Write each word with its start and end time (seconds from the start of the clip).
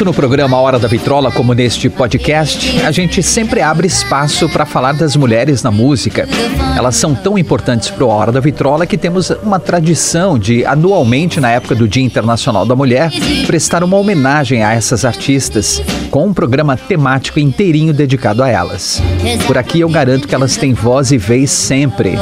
Tanto 0.00 0.08
no 0.08 0.14
programa 0.14 0.58
Hora 0.58 0.78
da 0.78 0.88
Vitrola 0.88 1.30
como 1.30 1.52
neste 1.52 1.90
podcast, 1.90 2.80
a 2.80 2.90
gente 2.90 3.22
sempre 3.22 3.60
abre 3.60 3.86
espaço 3.86 4.48
para 4.48 4.64
falar 4.64 4.92
das 4.92 5.14
mulheres 5.14 5.62
na 5.62 5.70
música. 5.70 6.26
Elas 6.74 6.96
são 6.96 7.14
tão 7.14 7.36
importantes 7.36 7.90
para 7.90 8.04
a 8.04 8.08
Hora 8.08 8.32
da 8.32 8.40
Vitrola 8.40 8.86
que 8.86 8.96
temos 8.96 9.28
uma 9.42 9.60
tradição 9.60 10.38
de, 10.38 10.64
anualmente, 10.64 11.38
na 11.38 11.50
época 11.50 11.74
do 11.74 11.86
Dia 11.86 12.02
Internacional 12.02 12.64
da 12.64 12.74
Mulher, 12.74 13.10
prestar 13.46 13.84
uma 13.84 13.98
homenagem 13.98 14.64
a 14.64 14.72
essas 14.72 15.04
artistas, 15.04 15.82
com 16.10 16.28
um 16.28 16.32
programa 16.32 16.78
temático 16.78 17.38
inteirinho 17.38 17.92
dedicado 17.92 18.42
a 18.42 18.48
elas. 18.48 19.02
Por 19.46 19.58
aqui 19.58 19.80
eu 19.80 19.88
garanto 19.90 20.26
que 20.26 20.34
elas 20.34 20.56
têm 20.56 20.72
voz 20.72 21.12
e 21.12 21.18
vez 21.18 21.50
sempre. 21.50 22.14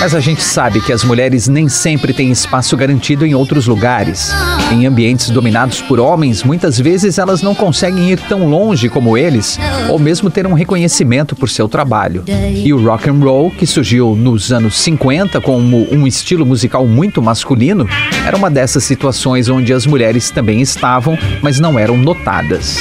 Mas 0.00 0.14
a 0.14 0.20
gente 0.20 0.42
sabe 0.42 0.80
que 0.80 0.94
as 0.94 1.04
mulheres 1.04 1.46
nem 1.46 1.68
sempre 1.68 2.14
têm 2.14 2.30
espaço 2.30 2.74
garantido 2.74 3.26
em 3.26 3.34
outros 3.34 3.66
lugares. 3.66 4.32
Em 4.72 4.86
ambientes 4.86 5.28
dominados 5.28 5.82
por 5.82 6.00
homens, 6.00 6.42
muitas 6.42 6.80
vezes 6.80 7.18
elas 7.18 7.42
não 7.42 7.54
conseguem 7.54 8.10
ir 8.10 8.18
tão 8.18 8.48
longe 8.48 8.88
como 8.88 9.18
eles, 9.18 9.58
ou 9.90 9.98
mesmo 9.98 10.30
ter 10.30 10.46
um 10.46 10.54
reconhecimento 10.54 11.36
por 11.36 11.50
seu 11.50 11.68
trabalho. 11.68 12.24
E 12.26 12.72
o 12.72 12.82
rock 12.82 13.10
and 13.10 13.18
roll, 13.20 13.50
que 13.50 13.66
surgiu 13.66 14.16
nos 14.16 14.50
anos 14.50 14.80
50 14.80 15.38
como 15.42 15.86
um 15.92 16.06
estilo 16.06 16.46
musical 16.46 16.86
muito 16.86 17.20
masculino, 17.20 17.86
era 18.26 18.38
uma 18.38 18.50
dessas 18.50 18.84
situações 18.84 19.50
onde 19.50 19.70
as 19.70 19.84
mulheres 19.84 20.30
também 20.30 20.62
estavam, 20.62 21.18
mas 21.42 21.60
não 21.60 21.78
eram 21.78 21.98
notadas. 21.98 22.78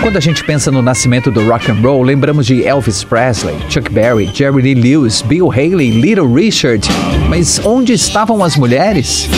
Quando 0.00 0.16
a 0.16 0.20
gente 0.20 0.42
pensa 0.42 0.70
no 0.70 0.80
nascimento 0.80 1.30
do 1.30 1.46
rock 1.46 1.70
and 1.70 1.74
roll, 1.82 2.02
lembramos 2.02 2.46
de 2.46 2.64
Elvis 2.64 3.04
Presley, 3.04 3.54
Chuck 3.68 3.92
Berry, 3.92 4.30
Jerry 4.32 4.62
Lee 4.62 4.74
Lewis, 4.74 5.20
Bill 5.20 5.50
Haley, 5.52 5.90
Little 5.90 6.26
Richard. 6.26 6.88
Mas 7.28 7.60
onde 7.64 7.92
estavam 7.92 8.42
as 8.42 8.56
mulheres? 8.56 9.28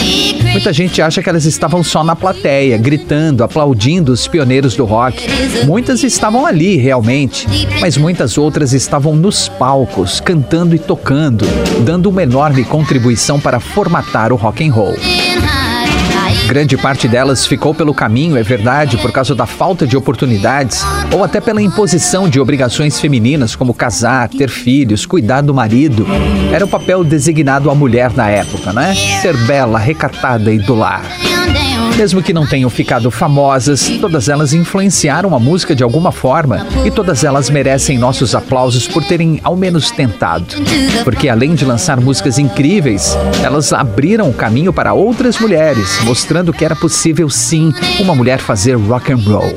Muita 0.53 0.71
gente 0.71 1.01
acha 1.01 1.21
que 1.21 1.29
elas 1.29 1.43
estavam 1.43 1.83
só 1.83 2.01
na 2.01 2.15
plateia, 2.15 2.77
gritando, 2.77 3.43
aplaudindo 3.43 4.13
os 4.13 4.25
pioneiros 4.25 4.75
do 4.75 4.85
rock. 4.85 5.27
Muitas 5.65 6.01
estavam 6.01 6.45
ali, 6.45 6.77
realmente, 6.77 7.45
mas 7.81 7.97
muitas 7.97 8.37
outras 8.37 8.71
estavam 8.71 9.17
nos 9.17 9.49
palcos, 9.49 10.21
cantando 10.21 10.73
e 10.73 10.79
tocando, 10.79 11.45
dando 11.83 12.09
uma 12.09 12.23
enorme 12.23 12.63
contribuição 12.63 13.37
para 13.37 13.59
formatar 13.59 14.31
o 14.31 14.37
rock 14.37 14.65
and 14.65 14.71
roll. 14.71 14.95
Grande 16.47 16.77
parte 16.77 17.07
delas 17.07 17.45
ficou 17.45 17.73
pelo 17.73 17.93
caminho, 17.93 18.37
é 18.37 18.43
verdade, 18.43 18.97
por 18.97 19.11
causa 19.11 19.33
da 19.33 19.45
falta 19.45 19.87
de 19.87 19.95
oportunidades 19.95 20.83
ou 21.11 21.23
até 21.23 21.39
pela 21.39 21.61
imposição 21.61 22.29
de 22.29 22.39
obrigações 22.39 22.99
femininas, 22.99 23.55
como 23.55 23.73
casar, 23.73 24.29
ter 24.29 24.49
filhos, 24.49 25.05
cuidar 25.05 25.41
do 25.41 25.53
marido. 25.53 26.05
Era 26.51 26.65
o 26.65 26.67
papel 26.67 27.03
designado 27.03 27.71
à 27.71 27.75
mulher 27.75 28.11
na 28.13 28.29
época, 28.29 28.71
né? 28.73 28.93
Ser 29.21 29.35
bela, 29.45 29.79
recatada 29.79 30.51
e 30.51 30.59
do 30.59 30.75
lar. 30.75 31.03
Mesmo 31.97 32.23
que 32.23 32.33
não 32.33 32.45
tenham 32.45 32.69
ficado 32.69 33.11
famosas, 33.11 33.87
todas 34.01 34.27
elas 34.27 34.53
influenciaram 34.53 35.35
a 35.35 35.39
música 35.39 35.75
de 35.75 35.83
alguma 35.83 36.11
forma 36.11 36.65
e 36.83 36.89
todas 36.89 37.23
elas 37.23 37.49
merecem 37.49 37.97
nossos 37.97 38.33
aplausos 38.33 38.87
por 38.87 39.03
terem 39.03 39.39
ao 39.43 39.55
menos 39.55 39.91
tentado. 39.91 40.55
Porque 41.03 41.29
além 41.29 41.53
de 41.53 41.65
lançar 41.65 41.99
músicas 42.01 42.39
incríveis, 42.39 43.17
elas 43.43 43.71
abriram 43.71 44.29
o 44.29 44.33
caminho 44.33 44.73
para 44.73 44.93
outras 44.93 45.37
mulheres, 45.39 45.99
mostrando 46.03 46.51
que 46.51 46.65
era 46.65 46.75
possível 46.75 47.29
sim 47.29 47.71
uma 47.99 48.15
mulher 48.15 48.39
fazer 48.39 48.75
rock 48.75 49.13
and 49.13 49.17
roll. 49.17 49.53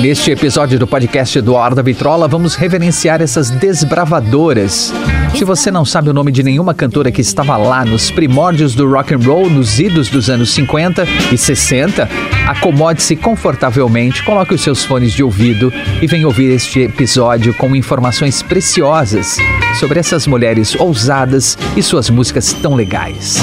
Neste 0.00 0.30
episódio 0.30 0.78
do 0.78 0.86
podcast 0.86 1.38
do 1.42 1.52
da 1.74 1.82
Vitrola, 1.82 2.26
vamos 2.26 2.54
reverenciar 2.54 3.20
essas 3.20 3.50
desbravadoras. 3.50 4.92
Se 5.34 5.44
você 5.44 5.70
não 5.70 5.84
sabe 5.84 6.10
o 6.10 6.12
nome 6.12 6.30
de 6.30 6.42
nenhuma 6.42 6.74
cantora 6.74 7.10
que 7.10 7.20
estava 7.20 7.56
lá 7.56 7.84
nos 7.84 8.10
primórdios 8.10 8.74
do 8.74 8.86
rock 8.86 9.14
and 9.14 9.18
roll, 9.18 9.48
nos 9.48 9.78
idos 9.80 10.08
dos 10.08 10.28
anos 10.28 10.50
50 10.52 11.06
e 11.32 11.38
60, 11.38 12.08
acomode-se 12.46 13.16
confortavelmente, 13.16 14.22
coloque 14.22 14.52
os 14.52 14.60
seus 14.60 14.84
fones 14.84 15.12
de 15.12 15.22
ouvido 15.22 15.72
e 16.02 16.06
venha 16.06 16.26
ouvir 16.26 16.50
este 16.50 16.80
episódio 16.80 17.54
com 17.54 17.74
informações 17.74 18.42
preciosas 18.42 19.38
sobre 19.78 19.98
essas 19.98 20.26
mulheres 20.26 20.78
ousadas 20.78 21.56
e 21.74 21.82
suas 21.82 22.10
músicas 22.10 22.52
tão 22.52 22.74
legais. 22.74 23.36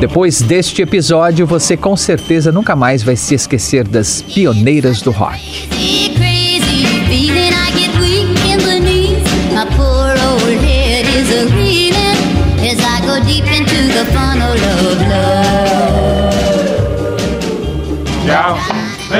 Depois 0.00 0.42
deste 0.42 0.82
episódio, 0.82 1.46
você 1.46 1.76
com 1.76 1.96
certeza 1.96 2.52
nunca 2.52 2.76
mais 2.76 3.02
vai 3.02 3.16
se 3.16 3.34
esquecer 3.34 3.86
das 3.88 4.20
pioneiras 4.20 5.00
do 5.00 5.10
rock. 5.10 6.27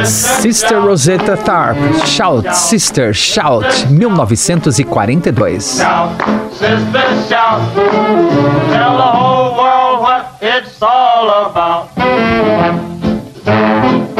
Sister 0.04 0.80
Rosetta 0.80 1.36
Tharpe, 1.36 2.06
Shout, 2.06 2.54
Sister, 2.54 3.12
Shout, 3.12 3.62
1942. 3.62 5.60
Shout, 5.78 6.52
sister, 6.52 7.28
shout, 7.28 7.74
tell 8.72 8.96
the 8.96 9.02
whole 9.02 9.56
world 9.56 10.00
what 10.02 10.38
it's 10.40 10.80
all 10.82 11.50
about. 11.50 12.87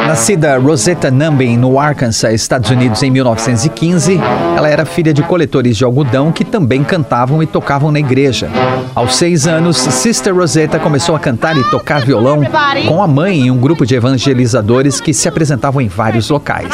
Nascida 0.09 0.57
Rosetta 0.57 1.11
Numbin 1.11 1.55
no 1.55 1.79
Arkansas, 1.79 2.33
Estados 2.33 2.71
Unidos, 2.71 3.03
em 3.03 3.11
1915, 3.11 4.19
ela 4.57 4.67
era 4.67 4.83
filha 4.83 5.13
de 5.13 5.21
coletores 5.21 5.77
de 5.77 5.83
algodão 5.83 6.31
que 6.31 6.43
também 6.43 6.83
cantavam 6.83 7.43
e 7.43 7.45
tocavam 7.45 7.91
na 7.91 7.99
igreja. 7.99 8.49
Aos 8.95 9.17
seis 9.17 9.45
anos, 9.45 9.77
Sister 9.77 10.33
Rosetta 10.33 10.79
começou 10.79 11.15
a 11.15 11.19
cantar 11.19 11.55
e 11.55 11.63
tocar 11.65 12.01
violão 12.03 12.41
com 12.87 13.03
a 13.03 13.07
mãe 13.07 13.41
em 13.41 13.51
um 13.51 13.57
grupo 13.59 13.85
de 13.85 13.93
evangelizadores 13.93 14.99
que 14.99 15.13
se 15.13 15.29
apresentavam 15.29 15.79
em 15.79 15.87
vários 15.87 16.27
locais. 16.31 16.73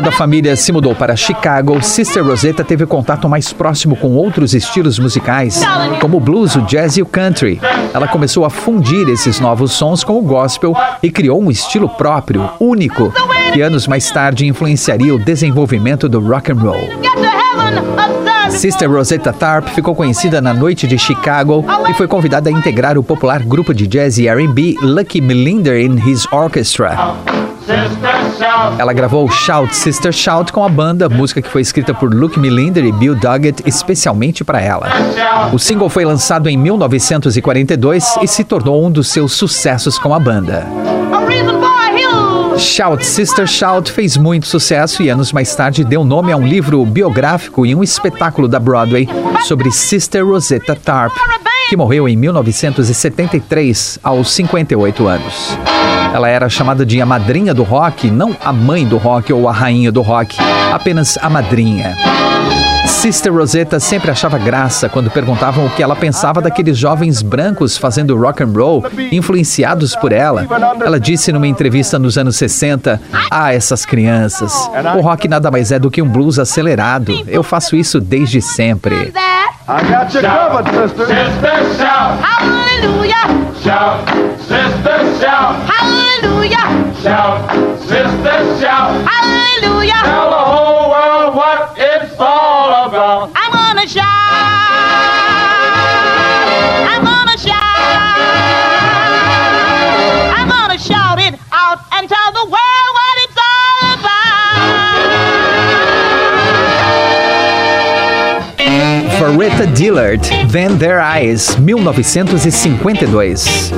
Quando 0.00 0.08
a 0.08 0.12
família 0.12 0.56
se 0.56 0.72
mudou 0.72 0.94
para 0.94 1.14
Chicago, 1.14 1.82
Sister 1.82 2.24
Rosetta 2.24 2.64
teve 2.64 2.86
contato 2.86 3.28
mais 3.28 3.52
próximo 3.52 3.94
com 3.94 4.14
outros 4.14 4.54
estilos 4.54 4.98
musicais, 4.98 5.60
como 6.00 6.16
o 6.16 6.20
blues, 6.20 6.56
o 6.56 6.62
jazz 6.62 6.96
e 6.96 7.02
o 7.02 7.06
country. 7.06 7.60
Ela 7.92 8.08
começou 8.08 8.46
a 8.46 8.48
fundir 8.48 9.06
esses 9.10 9.38
novos 9.40 9.72
sons 9.72 10.02
com 10.02 10.18
o 10.18 10.22
gospel 10.22 10.74
e 11.02 11.10
criou 11.10 11.38
um 11.42 11.50
estilo 11.50 11.86
próprio, 11.86 12.48
único, 12.58 13.12
que 13.52 13.60
anos 13.60 13.86
mais 13.86 14.10
tarde 14.10 14.46
influenciaria 14.46 15.14
o 15.14 15.18
desenvolvimento 15.18 16.08
do 16.08 16.18
rock 16.18 16.50
and 16.50 16.54
roll. 16.54 16.80
Sister 18.48 18.90
Rosetta 18.90 19.34
Tharpe 19.34 19.70
ficou 19.72 19.94
conhecida 19.94 20.40
na 20.40 20.54
noite 20.54 20.86
de 20.86 20.98
Chicago 20.98 21.62
e 21.90 21.92
foi 21.92 22.08
convidada 22.08 22.48
a 22.48 22.52
integrar 22.52 22.96
o 22.96 23.02
popular 23.02 23.42
grupo 23.42 23.74
de 23.74 23.86
jazz 23.86 24.16
e 24.16 24.26
R&B 24.26 24.76
Lucky 24.80 25.20
Melinder 25.20 25.78
in 25.78 25.98
His 26.08 26.26
Orchestra. 26.32 26.96
Ela 28.78 28.92
gravou 28.92 29.30
Shout 29.30 29.74
Sister 29.74 30.12
Shout 30.12 30.52
com 30.52 30.64
a 30.64 30.68
banda, 30.68 31.08
música 31.08 31.40
que 31.42 31.48
foi 31.48 31.60
escrita 31.60 31.92
por 31.94 32.12
Luke 32.12 32.38
Melinder 32.38 32.84
e 32.84 32.92
Bill 32.92 33.14
Doggett 33.14 33.62
especialmente 33.66 34.44
para 34.44 34.60
ela. 34.60 34.88
O 35.52 35.58
single 35.58 35.88
foi 35.88 36.04
lançado 36.04 36.48
em 36.48 36.56
1942 36.56 38.16
e 38.22 38.26
se 38.26 38.44
tornou 38.44 38.84
um 38.84 38.90
dos 38.90 39.08
seus 39.08 39.32
sucessos 39.32 39.98
com 39.98 40.14
a 40.14 40.18
banda. 40.18 40.66
Shout 42.58 43.06
Sister 43.06 43.46
Shout 43.46 43.90
fez 43.90 44.16
muito 44.16 44.46
sucesso 44.46 45.02
e 45.02 45.08
anos 45.08 45.32
mais 45.32 45.54
tarde 45.54 45.82
deu 45.82 46.04
nome 46.04 46.30
a 46.30 46.36
um 46.36 46.46
livro 46.46 46.84
biográfico 46.84 47.64
e 47.64 47.74
um 47.74 47.82
espetáculo 47.82 48.46
da 48.46 48.58
Broadway 48.58 49.08
sobre 49.46 49.70
Sister 49.70 50.26
Rosetta 50.26 50.76
Tharpe, 50.76 51.18
que 51.68 51.76
morreu 51.76 52.06
em 52.08 52.16
1973 52.16 53.98
aos 54.02 54.30
58 54.30 55.06
anos. 55.06 55.58
Ela 56.12 56.28
era 56.28 56.48
chamada 56.48 56.84
de 56.84 57.00
a 57.00 57.06
madrinha 57.06 57.54
do 57.54 57.62
rock, 57.62 58.10
não 58.10 58.36
a 58.44 58.52
mãe 58.52 58.86
do 58.86 58.96
rock 58.96 59.32
ou 59.32 59.48
a 59.48 59.52
rainha 59.52 59.92
do 59.92 60.02
rock, 60.02 60.36
apenas 60.72 61.16
a 61.20 61.30
madrinha. 61.30 61.96
Sister 62.86 63.32
Rosetta 63.32 63.78
sempre 63.78 64.10
achava 64.10 64.36
graça 64.36 64.88
quando 64.88 65.10
perguntavam 65.10 65.64
o 65.64 65.70
que 65.70 65.82
ela 65.82 65.94
pensava 65.94 66.40
daqueles 66.42 66.76
jovens 66.76 67.22
brancos 67.22 67.76
fazendo 67.76 68.16
rock 68.16 68.42
and 68.42 68.52
roll, 68.54 68.84
influenciados 69.12 69.94
por 69.94 70.12
ela. 70.12 70.46
Ela 70.84 70.98
disse 70.98 71.30
numa 71.32 71.46
entrevista 71.46 71.98
nos 71.98 72.18
anos 72.18 72.36
60: 72.36 73.00
"Ah, 73.30 73.54
essas 73.54 73.86
crianças. 73.86 74.52
O 74.96 75.00
rock 75.00 75.28
nada 75.28 75.50
mais 75.50 75.70
é 75.70 75.78
do 75.78 75.90
que 75.90 76.02
um 76.02 76.08
blues 76.08 76.38
acelerado. 76.38 77.12
Eu 77.28 77.42
faço 77.42 77.76
isso 77.76 78.00
desde 78.00 78.42
sempre." 78.42 79.12
I 79.68 79.82
got 79.84 80.12
you 80.12 80.20
covered, 80.22 80.68
sister. 80.70 81.06
Sister, 81.06 81.76
shout. 81.78 82.59
Hallelujah. 82.80 83.60
Shout. 83.60 84.08
Sister, 84.40 85.20
shout. 85.20 85.68
Hallelujah. 85.68 86.94
Shout. 87.02 87.78
Sister, 87.80 88.58
shout. 88.58 89.06
Hallelujah. 89.06 90.00
Tell 90.02 90.39
Faretta 109.40 109.66
Dillard, 109.68 110.20
Then 110.52 110.76
Their 110.76 111.00
Eyes, 111.00 111.56
1952. 111.56 113.72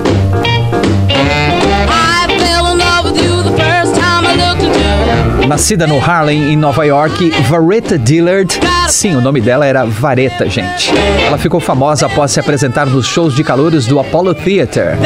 Nascida 5.47 5.87
no 5.87 6.01
Harlem, 6.01 6.53
em 6.53 6.57
Nova 6.57 6.85
York, 6.85 7.31
Vareta 7.49 7.97
Dillard. 7.97 8.59
Sim, 8.89 9.15
o 9.15 9.21
nome 9.21 9.41
dela 9.41 9.65
era 9.65 9.85
Vareta, 9.85 10.51
gente. 10.51 10.91
Ela 11.25 11.39
ficou 11.39 11.61
famosa 11.61 12.07
após 12.07 12.33
se 12.33 12.41
apresentar 12.41 12.87
nos 12.87 13.07
shows 13.07 13.37
de 13.37 13.45
calouros 13.45 13.87
do 13.87 14.01
Apollo 14.01 14.35
Theater. 14.35 14.99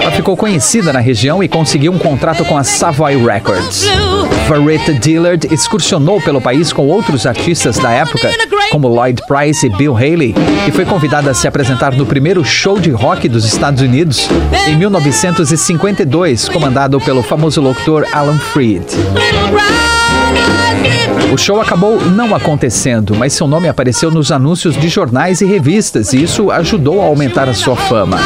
Ela 0.00 0.12
ficou 0.12 0.34
conhecida 0.34 0.94
na 0.94 1.00
região 1.00 1.42
e 1.42 1.48
conseguiu 1.48 1.92
um 1.92 1.98
contrato 1.98 2.42
com 2.46 2.56
a 2.56 2.64
Savoy 2.64 3.16
Records. 3.16 3.84
Vareta 4.48 4.94
Dillard 4.94 5.46
excursionou 5.50 6.20
pelo 6.20 6.40
país 6.40 6.72
com 6.72 6.86
outros 6.86 7.26
artistas 7.26 7.78
da 7.78 7.90
época, 7.90 8.30
como 8.70 8.88
Lloyd 8.88 9.22
Price 9.26 9.66
e 9.66 9.70
Bill 9.70 9.96
Haley, 9.96 10.34
e 10.66 10.70
foi 10.70 10.84
convidada 10.84 11.30
a 11.30 11.34
se 11.34 11.46
apresentar 11.46 11.94
no 11.94 12.06
primeiro 12.06 12.44
show 12.44 12.78
de 12.78 12.90
rock 12.90 13.28
dos 13.28 13.44
Estados 13.44 13.82
Unidos 13.82 14.28
em 14.66 14.76
1952, 14.76 16.48
comandado 16.48 17.00
pelo 17.00 17.22
famoso 17.22 17.60
locutor 17.60 18.06
Alan 18.12 18.38
Freed. 18.38 18.84
O 21.32 21.36
show 21.36 21.60
acabou 21.60 22.00
não 22.00 22.34
acontecendo, 22.34 23.14
mas 23.16 23.32
seu 23.32 23.48
nome 23.48 23.68
apareceu 23.68 24.10
nos 24.10 24.30
anúncios 24.30 24.76
de 24.76 24.88
jornais 24.88 25.40
e 25.40 25.44
revistas 25.44 26.12
e 26.12 26.22
isso 26.22 26.50
ajudou 26.50 27.00
a 27.02 27.06
aumentar 27.06 27.48
a 27.48 27.54
sua 27.54 27.74
fama. 27.74 28.18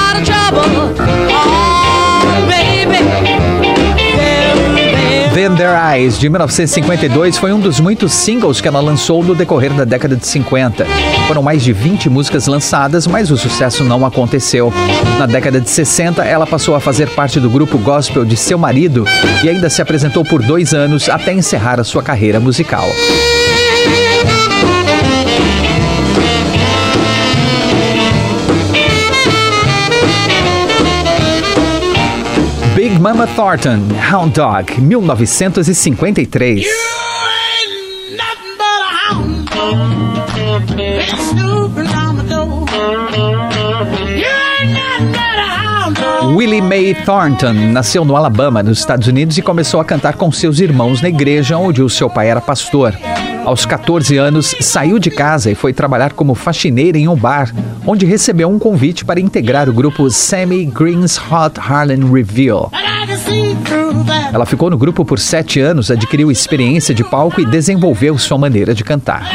Then 5.49 5.56
Their 5.56 5.77
Eyes, 5.95 6.19
de 6.19 6.29
1952, 6.29 7.39
foi 7.39 7.53
um 7.53 7.61
dos 7.61 7.81
muitos 7.81 8.12
singles 8.12 8.61
que 8.61 8.69
ela 8.69 8.81
lançou 8.81 9.25
no 9.25 9.35
decorrer 9.35 9.73
da 9.73 9.85
década 9.85 10.15
de 10.15 10.27
50. 10.27 10.85
Foram 11.27 11.43
mais 11.43 11.62
de 11.62 11.73
20 11.73 12.11
músicas 12.11 12.47
lançadas, 12.47 13.06
mas 13.06 13.31
o 13.31 13.37
sucesso 13.37 13.83
não 13.83 14.05
aconteceu. 14.05 14.71
Na 15.19 15.25
década 15.25 15.59
de 15.59 15.71
60, 15.71 16.23
ela 16.23 16.47
passou 16.47 16.75
a 16.75 16.81
fazer 16.81 17.09
parte 17.11 17.41
do 17.41 17.49
grupo 17.49 17.79
gospel 17.79 18.27
de 18.27 18.37
seu 18.37 18.59
marido 18.59 19.06
e 19.43 19.49
ainda 19.49 19.71
se 19.71 19.81
apresentou 19.81 20.23
por 20.23 20.43
dois 20.43 20.75
anos 20.75 21.09
até 21.09 21.33
encerrar 21.33 21.81
a 21.81 21.85
sua 21.85 22.03
carreira 22.03 22.39
musical. 22.39 22.87
Mama 33.11 33.27
Thornton, 33.27 33.89
Hound 34.13 34.35
Dog, 34.35 34.79
1953. 34.79 36.67
Willie 46.37 46.61
Mae 46.61 46.95
Thornton 47.07 47.55
nasceu 47.73 48.05
no 48.05 48.15
Alabama, 48.15 48.63
nos 48.63 48.81
Estados 48.81 49.09
Unidos, 49.09 49.39
e 49.39 49.43
começou 49.43 49.81
a 49.81 49.87
cantar 49.87 50.17
com 50.17 50.31
seus 50.31 50.61
irmãos 50.61 51.01
na 51.01 51.09
igreja 51.09 51.57
onde 51.57 51.83
o 51.83 51.89
seu 51.89 52.11
pai 52.11 52.29
era 52.29 52.43
pastor. 52.43 52.95
Aos 53.49 53.65
14 53.65 54.19
anos, 54.19 54.55
saiu 54.61 54.99
de 54.99 55.11
casa 55.11 55.50
e 55.50 55.55
foi 55.55 55.73
trabalhar 55.73 56.12
como 56.12 56.35
faxineira 56.35 56.99
em 56.99 57.09
um 57.09 57.17
bar, 57.17 57.50
onde 57.87 58.05
recebeu 58.05 58.47
um 58.47 58.59
convite 58.59 59.06
para 59.06 59.19
integrar 59.19 59.71
o 59.71 59.73
grupo 59.73 60.11
Sammy 60.11 60.67
Green's 60.67 61.17
Hot 61.17 61.59
Harlem 61.59 62.12
Reveal. 62.12 62.71
Ela 64.31 64.45
ficou 64.45 64.69
no 64.69 64.77
grupo 64.77 65.03
por 65.03 65.19
sete 65.19 65.61
anos, 65.61 65.91
adquiriu 65.91 66.31
experiência 66.31 66.95
de 66.95 67.03
palco 67.03 67.41
e 67.41 67.47
desenvolveu 67.47 68.19
sua 68.19 68.37
maneira 68.37 68.75
de 68.75 68.85
cantar. 68.85 69.27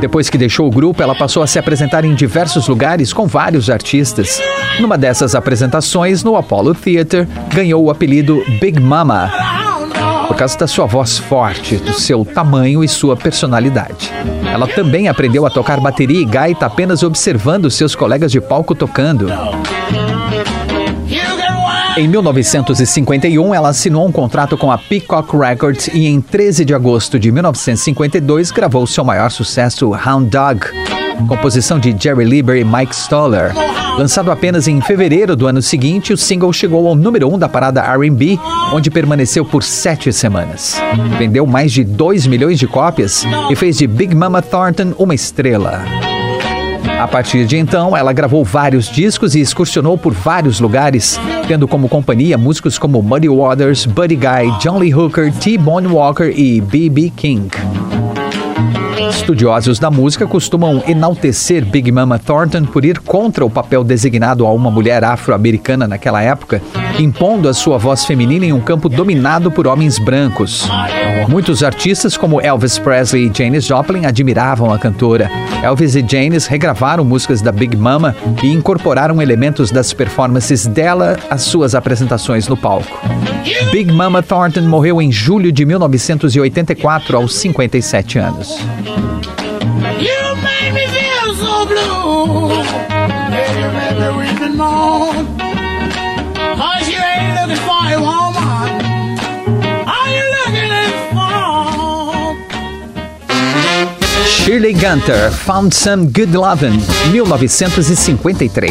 Depois 0.00 0.30
que 0.30 0.38
deixou 0.38 0.66
o 0.66 0.70
grupo, 0.70 1.02
ela 1.02 1.14
passou 1.14 1.42
a 1.42 1.46
se 1.46 1.58
apresentar 1.58 2.06
em 2.06 2.14
diversos 2.14 2.68
lugares 2.68 3.12
com 3.12 3.26
vários 3.26 3.68
artistas. 3.68 4.40
Numa 4.80 4.96
dessas 4.96 5.34
apresentações, 5.34 6.24
no 6.24 6.36
Apollo 6.36 6.74
Theater, 6.74 7.28
ganhou 7.52 7.84
o 7.84 7.90
apelido 7.90 8.42
Big 8.58 8.80
Mama 8.80 9.57
por 10.28 10.36
causa 10.36 10.56
da 10.58 10.66
sua 10.66 10.86
voz 10.86 11.18
forte, 11.18 11.76
do 11.78 11.94
seu 11.94 12.24
tamanho 12.24 12.84
e 12.84 12.88
sua 12.88 13.16
personalidade. 13.16 14.12
Ela 14.44 14.68
também 14.68 15.08
aprendeu 15.08 15.46
a 15.46 15.50
tocar 15.50 15.80
bateria 15.80 16.20
e 16.20 16.24
gaita 16.24 16.66
apenas 16.66 17.02
observando 17.02 17.70
seus 17.70 17.96
colegas 17.96 18.30
de 18.30 18.40
palco 18.40 18.74
tocando. 18.74 19.26
Em 21.96 22.06
1951, 22.06 23.54
ela 23.54 23.70
assinou 23.70 24.06
um 24.06 24.12
contrato 24.12 24.56
com 24.56 24.70
a 24.70 24.78
Peacock 24.78 25.36
Records 25.36 25.88
e 25.88 26.06
em 26.06 26.20
13 26.20 26.64
de 26.64 26.72
agosto 26.72 27.18
de 27.18 27.32
1952 27.32 28.52
gravou 28.52 28.86
seu 28.86 29.04
maior 29.04 29.30
sucesso, 29.30 29.90
Hound 29.90 30.30
Dog, 30.30 30.60
composição 31.26 31.78
de 31.78 31.94
Jerry 31.98 32.24
Lieber 32.24 32.56
e 32.56 32.64
Mike 32.64 32.94
Stoller. 32.94 33.52
Lançado 33.98 34.30
apenas 34.30 34.68
em 34.68 34.80
fevereiro 34.80 35.34
do 35.34 35.46
ano 35.46 35.60
seguinte, 35.60 36.12
o 36.12 36.16
single 36.16 36.52
chegou 36.52 36.86
ao 36.86 36.94
número 36.94 37.28
1 37.28 37.34
um 37.34 37.38
da 37.38 37.48
parada 37.48 37.82
R&B, 37.82 38.38
onde 38.72 38.90
permaneceu 38.90 39.44
por 39.44 39.62
sete 39.62 40.12
semanas. 40.12 40.80
Vendeu 41.18 41.46
mais 41.46 41.72
de 41.72 41.82
2 41.82 42.26
milhões 42.26 42.58
de 42.58 42.66
cópias 42.66 43.24
e 43.50 43.56
fez 43.56 43.76
de 43.76 43.86
Big 43.86 44.14
Mama 44.14 44.40
Thornton 44.40 44.92
uma 44.98 45.14
estrela. 45.14 45.82
A 46.98 47.06
partir 47.06 47.46
de 47.46 47.56
então, 47.56 47.96
ela 47.96 48.12
gravou 48.12 48.44
vários 48.44 48.86
discos 48.86 49.36
e 49.36 49.40
excursionou 49.40 49.96
por 49.96 50.12
vários 50.12 50.58
lugares, 50.58 51.18
tendo 51.46 51.68
como 51.68 51.88
companhia 51.88 52.36
músicos 52.36 52.76
como 52.76 53.00
Muddy 53.02 53.28
Waters, 53.28 53.86
Buddy 53.86 54.16
Guy, 54.16 54.58
John 54.60 54.78
Lee 54.78 54.92
Hooker, 54.92 55.32
T-Bone 55.32 55.86
Walker 55.86 56.32
e 56.34 56.60
B.B. 56.60 57.12
King. 57.16 57.48
Estudiosos 59.10 59.78
da 59.78 59.90
música 59.90 60.26
costumam 60.26 60.82
enaltecer 60.86 61.64
Big 61.64 61.90
Mama 61.90 62.18
Thornton 62.18 62.64
por 62.64 62.84
ir 62.84 62.98
contra 62.98 63.44
o 63.44 63.50
papel 63.50 63.82
designado 63.82 64.46
a 64.46 64.52
uma 64.52 64.70
mulher 64.70 65.02
afro-americana 65.02 65.88
naquela 65.88 66.22
época, 66.22 66.60
impondo 66.98 67.48
a 67.48 67.54
sua 67.54 67.78
voz 67.78 68.04
feminina 68.04 68.46
em 68.46 68.52
um 68.52 68.60
campo 68.60 68.88
dominado 68.88 69.50
por 69.50 69.66
homens 69.66 69.98
brancos. 69.98 70.68
Muitos 71.28 71.62
artistas 71.62 72.16
como 72.16 72.40
Elvis 72.40 72.78
Presley 72.78 73.28
e 73.28 73.32
Janis 73.34 73.64
Joplin 73.64 74.06
admiravam 74.06 74.72
a 74.72 74.78
cantora. 74.78 75.30
Elvis 75.62 75.94
e 75.94 76.04
Janis 76.06 76.46
regravaram 76.46 77.04
músicas 77.04 77.40
da 77.40 77.52
Big 77.52 77.76
Mama 77.76 78.14
e 78.42 78.52
incorporaram 78.52 79.20
elementos 79.20 79.70
das 79.70 79.92
performances 79.92 80.66
dela 80.66 81.18
às 81.30 81.42
suas 81.42 81.74
apresentações 81.74 82.48
no 82.48 82.56
palco. 82.56 82.98
Big 83.70 83.92
Mama 83.92 84.22
Thornton 84.22 84.62
morreu 84.62 85.00
em 85.00 85.10
julho 85.10 85.50
de 85.50 85.64
1984 85.64 87.16
aos 87.16 87.34
57 87.34 88.18
anos. 88.18 88.58
You 90.06 90.20
made 90.42 90.72
me 90.74 90.84
feel 90.96 91.28
so 91.42 91.52
blue. 91.66 92.50
You 93.58 93.66
made 93.78 93.96
me 94.00 94.08
weep 94.18 94.40
and 94.40 94.56
moan. 94.56 95.14
Cause 96.56 96.84
you 96.88 97.00
ain't 97.12 97.32
looking 97.38 97.62
for 97.68 97.82
a 97.94 97.98
woman. 97.98 98.68
Are 99.86 100.08
you 100.16 100.24
looking 100.38 100.74
for? 101.14 101.36
Shirley 104.26 104.72
Gunter, 104.72 105.30
Found 105.30 105.72
Some 105.74 106.10
Good 106.10 106.32
Lovin', 106.32 106.78
1953. 107.12 108.70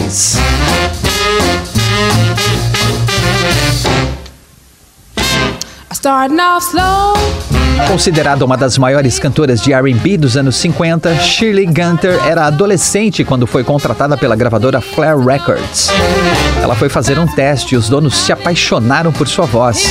Starting 5.91 6.39
off 6.39 6.63
slow. 6.63 7.46
Considerada 7.85 8.43
uma 8.43 8.57
das 8.57 8.77
maiores 8.77 9.19
cantoras 9.19 9.61
de 9.61 9.73
R&B 9.73 10.17
dos 10.17 10.35
anos 10.35 10.55
50, 10.57 11.19
Shirley 11.19 11.65
Gunter 11.65 12.19
era 12.27 12.45
adolescente 12.45 13.23
quando 13.23 13.45
foi 13.45 13.63
contratada 13.63 14.17
pela 14.17 14.35
gravadora 14.35 14.81
Flair 14.81 15.17
Records. 15.17 15.89
Ela 16.61 16.75
foi 16.75 16.89
fazer 16.89 17.19
um 17.19 17.27
teste 17.27 17.75
e 17.75 17.77
os 17.77 17.87
donos 17.87 18.15
se 18.17 18.31
apaixonaram 18.31 19.11
por 19.11 19.27
sua 19.27 19.45
voz. 19.45 19.83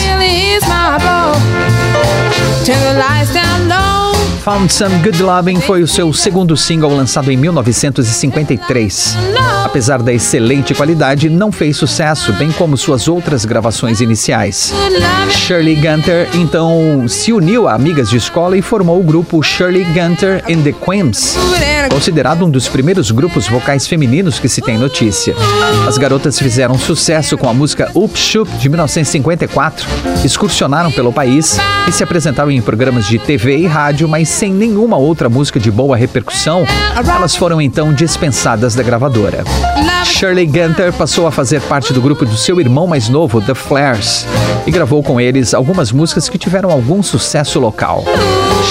Found 4.47 4.73
Some 4.73 4.99
Good 4.99 5.21
Loving 5.25 5.61
foi 5.61 5.83
o 5.83 5.89
seu 5.89 6.13
segundo 6.13 6.57
single 6.57 6.95
lançado 6.95 7.33
em 7.33 7.37
1953. 7.37 9.17
Apesar 9.65 10.01
da 10.01 10.13
excelente 10.13 10.73
qualidade, 10.73 11.29
não 11.29 11.51
fez 11.51 11.77
sucesso, 11.77 12.33
bem 12.35 12.53
como 12.53 12.77
suas 12.77 13.09
outras 13.09 13.45
gravações 13.45 14.01
iniciais. 14.01 14.73
Shirley 15.29 15.75
Gunter 15.75 16.29
então 16.33 17.09
se 17.09 17.33
uniu 17.33 17.67
a 17.67 17.75
amigas 17.75 18.09
de 18.09 18.19
escola 18.19 18.57
e 18.57 18.63
formou 18.63 19.01
o 19.01 19.03
grupo 19.03 19.43
Shirley 19.43 19.83
Gunter 19.83 20.45
and 20.49 20.63
the 20.63 20.73
Queens, 20.73 21.37
considerado 21.91 22.47
um 22.47 22.51
dos 22.51 22.69
primeiros 22.69 23.11
grupos 23.11 23.49
vocais 23.49 23.89
femininos 23.89 24.39
que 24.39 24.49
se 24.49 24.61
tem 24.63 24.79
notícia. 24.79 25.35
As 25.89 25.99
garotas 25.99 26.39
fizeram 26.39 26.79
sucesso 26.79 27.37
com 27.37 27.49
a 27.49 27.55
música 27.55 27.91
Up 27.97 28.17
Shoop 28.17 28.49
de 28.59 28.69
1954, 28.69 29.89
excursionaram 30.25 30.93
pelo 30.93 31.13
país 31.13 31.59
e 31.89 31.91
se 31.91 32.05
apresentaram 32.05 32.53
em 32.53 32.63
programas 32.63 33.09
de 33.09 33.19
TV 33.19 33.57
e 33.59 33.67
rádio, 33.67 34.09
mas 34.09 34.36
sem 34.37 34.53
nenhuma 34.53 34.99
outra 34.99 35.31
música 35.31 35.59
de 35.59 35.71
boa 35.71 35.97
repercussão, 35.97 36.67
elas 36.95 37.35
foram 37.35 37.59
então 37.59 37.91
dispensadas 37.91 38.75
da 38.75 38.83
gravadora. 38.83 39.43
Shirley 40.05 40.45
Gunter 40.45 40.93
passou 40.93 41.27
a 41.27 41.33
fazer 41.33 41.63
parte 41.63 41.91
do 41.91 42.03
grupo 42.03 42.27
do 42.27 42.37
seu 42.37 42.61
irmão 42.61 42.87
mais 42.87 43.09
novo, 43.09 43.41
The 43.41 43.55
Flares, 43.55 44.27
e 44.67 44.71
gravou 44.71 45.03
com 45.03 45.19
eles 45.19 45.55
algumas 45.55 45.91
músicas 45.91 46.29
que 46.29 46.37
tiveram 46.37 46.71
algum 46.71 47.03
sucesso 47.03 47.59
local. 47.59 48.05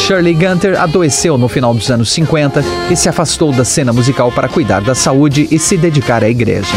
Shirley 0.06 0.36
Gunter 0.36 0.80
adoeceu 0.80 1.36
no 1.36 1.48
final 1.48 1.74
dos 1.74 1.90
anos 1.90 2.12
50 2.12 2.64
e 2.92 2.96
se 2.96 3.10
afastou 3.10 3.52
da 3.52 3.66
cena 3.66 3.92
musical 3.92 4.32
para 4.32 4.48
cuidar 4.48 4.82
da 4.82 4.94
saúde 4.94 5.48
e 5.50 5.58
se 5.58 5.76
dedicar 5.78 6.24
à 6.24 6.30
igreja. 6.30 6.76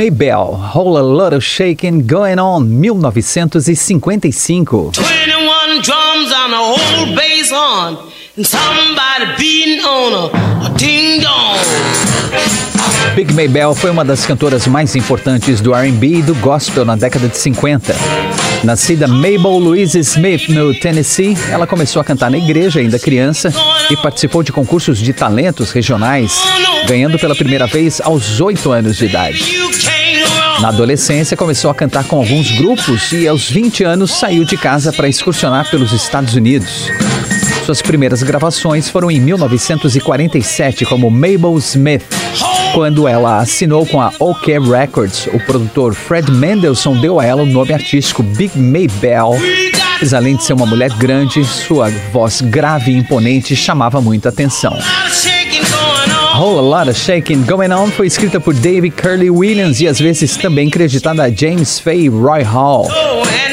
Maybell, 0.00 0.56
Whole 0.56 0.96
a 0.96 1.04
Lot 1.04 1.34
of 1.34 1.44
Shaking 1.44 2.06
Going 2.06 2.38
On, 2.38 2.80
1955. 2.80 4.94
21 4.94 5.82
drums 5.82 6.32
on 6.32 6.54
a 6.54 6.56
whole 6.56 7.14
bass 7.14 7.50
horn 7.52 7.98
and 8.34 8.46
somebody 8.46 9.26
beating 9.36 9.84
on 9.84 10.14
a, 10.14 10.30
a 10.72 10.78
ding 10.78 11.20
dong. 11.20 12.79
Big 13.14 13.32
Maybell 13.34 13.74
foi 13.74 13.90
uma 13.90 14.04
das 14.04 14.24
cantoras 14.24 14.66
mais 14.66 14.94
importantes 14.94 15.60
do 15.60 15.74
R&B 15.74 16.06
e 16.06 16.22
do 16.22 16.34
gospel 16.36 16.84
na 16.84 16.96
década 16.96 17.28
de 17.28 17.36
50. 17.36 17.94
Nascida 18.62 19.08
Mabel 19.08 19.58
Louise 19.58 19.98
Smith 19.98 20.48
no 20.48 20.74
Tennessee, 20.74 21.36
ela 21.50 21.66
começou 21.66 22.00
a 22.00 22.04
cantar 22.04 22.30
na 22.30 22.38
igreja 22.38 22.80
ainda 22.80 22.98
criança 22.98 23.52
e 23.90 23.96
participou 23.96 24.42
de 24.42 24.52
concursos 24.52 24.98
de 24.98 25.12
talentos 25.12 25.72
regionais, 25.72 26.40
ganhando 26.86 27.18
pela 27.18 27.34
primeira 27.34 27.66
vez 27.66 28.00
aos 28.00 28.40
8 28.40 28.70
anos 28.70 28.96
de 28.96 29.06
idade. 29.06 29.70
Na 30.60 30.68
adolescência, 30.68 31.36
começou 31.36 31.70
a 31.70 31.74
cantar 31.74 32.04
com 32.04 32.16
alguns 32.16 32.50
grupos 32.52 33.12
e, 33.12 33.26
aos 33.26 33.50
20 33.50 33.82
anos, 33.82 34.10
saiu 34.10 34.44
de 34.44 34.58
casa 34.58 34.92
para 34.92 35.08
excursionar 35.08 35.70
pelos 35.70 35.92
Estados 35.92 36.34
Unidos. 36.34 36.90
Suas 37.64 37.80
primeiras 37.80 38.22
gravações 38.22 38.88
foram 38.88 39.10
em 39.10 39.20
1947 39.20 40.84
como 40.84 41.10
Mabel 41.10 41.56
Smith, 41.56 42.02
quando 42.72 43.08
ela 43.08 43.38
assinou 43.38 43.86
com 43.86 44.00
a 44.00 44.12
OK 44.18 44.58
Records. 44.58 45.26
O 45.32 45.40
produtor 45.40 45.94
Fred 45.94 46.30
Mendelssohn 46.30 47.00
deu 47.00 47.18
a 47.18 47.24
ela 47.24 47.42
o 47.42 47.46
nome 47.46 47.72
artístico 47.72 48.22
Big 48.22 48.58
Maybell. 48.58 49.32
Mas 50.00 50.14
além 50.14 50.36
de 50.36 50.44
ser 50.44 50.52
uma 50.52 50.66
mulher 50.66 50.90
grande, 50.94 51.44
sua 51.44 51.90
voz 52.12 52.40
grave 52.40 52.92
e 52.92 52.96
imponente 52.96 53.54
chamava 53.54 54.00
muita 54.00 54.28
atenção. 54.30 54.76
Whole 56.40 56.62
Lot 56.62 56.88
of 56.88 56.98
Shaking 56.98 57.42
Going 57.42 57.70
On 57.70 57.88
foi 57.88 58.06
escrita 58.06 58.40
por 58.40 58.54
David 58.54 58.92
Curley 58.92 59.28
Williams 59.28 59.78
e 59.82 59.86
às 59.86 60.00
vezes 60.00 60.38
também 60.38 60.70
creditada 60.70 61.22
a 61.22 61.30
James 61.30 61.78
Fay 61.78 62.08
Roy 62.08 62.42
Hall. 62.42 62.88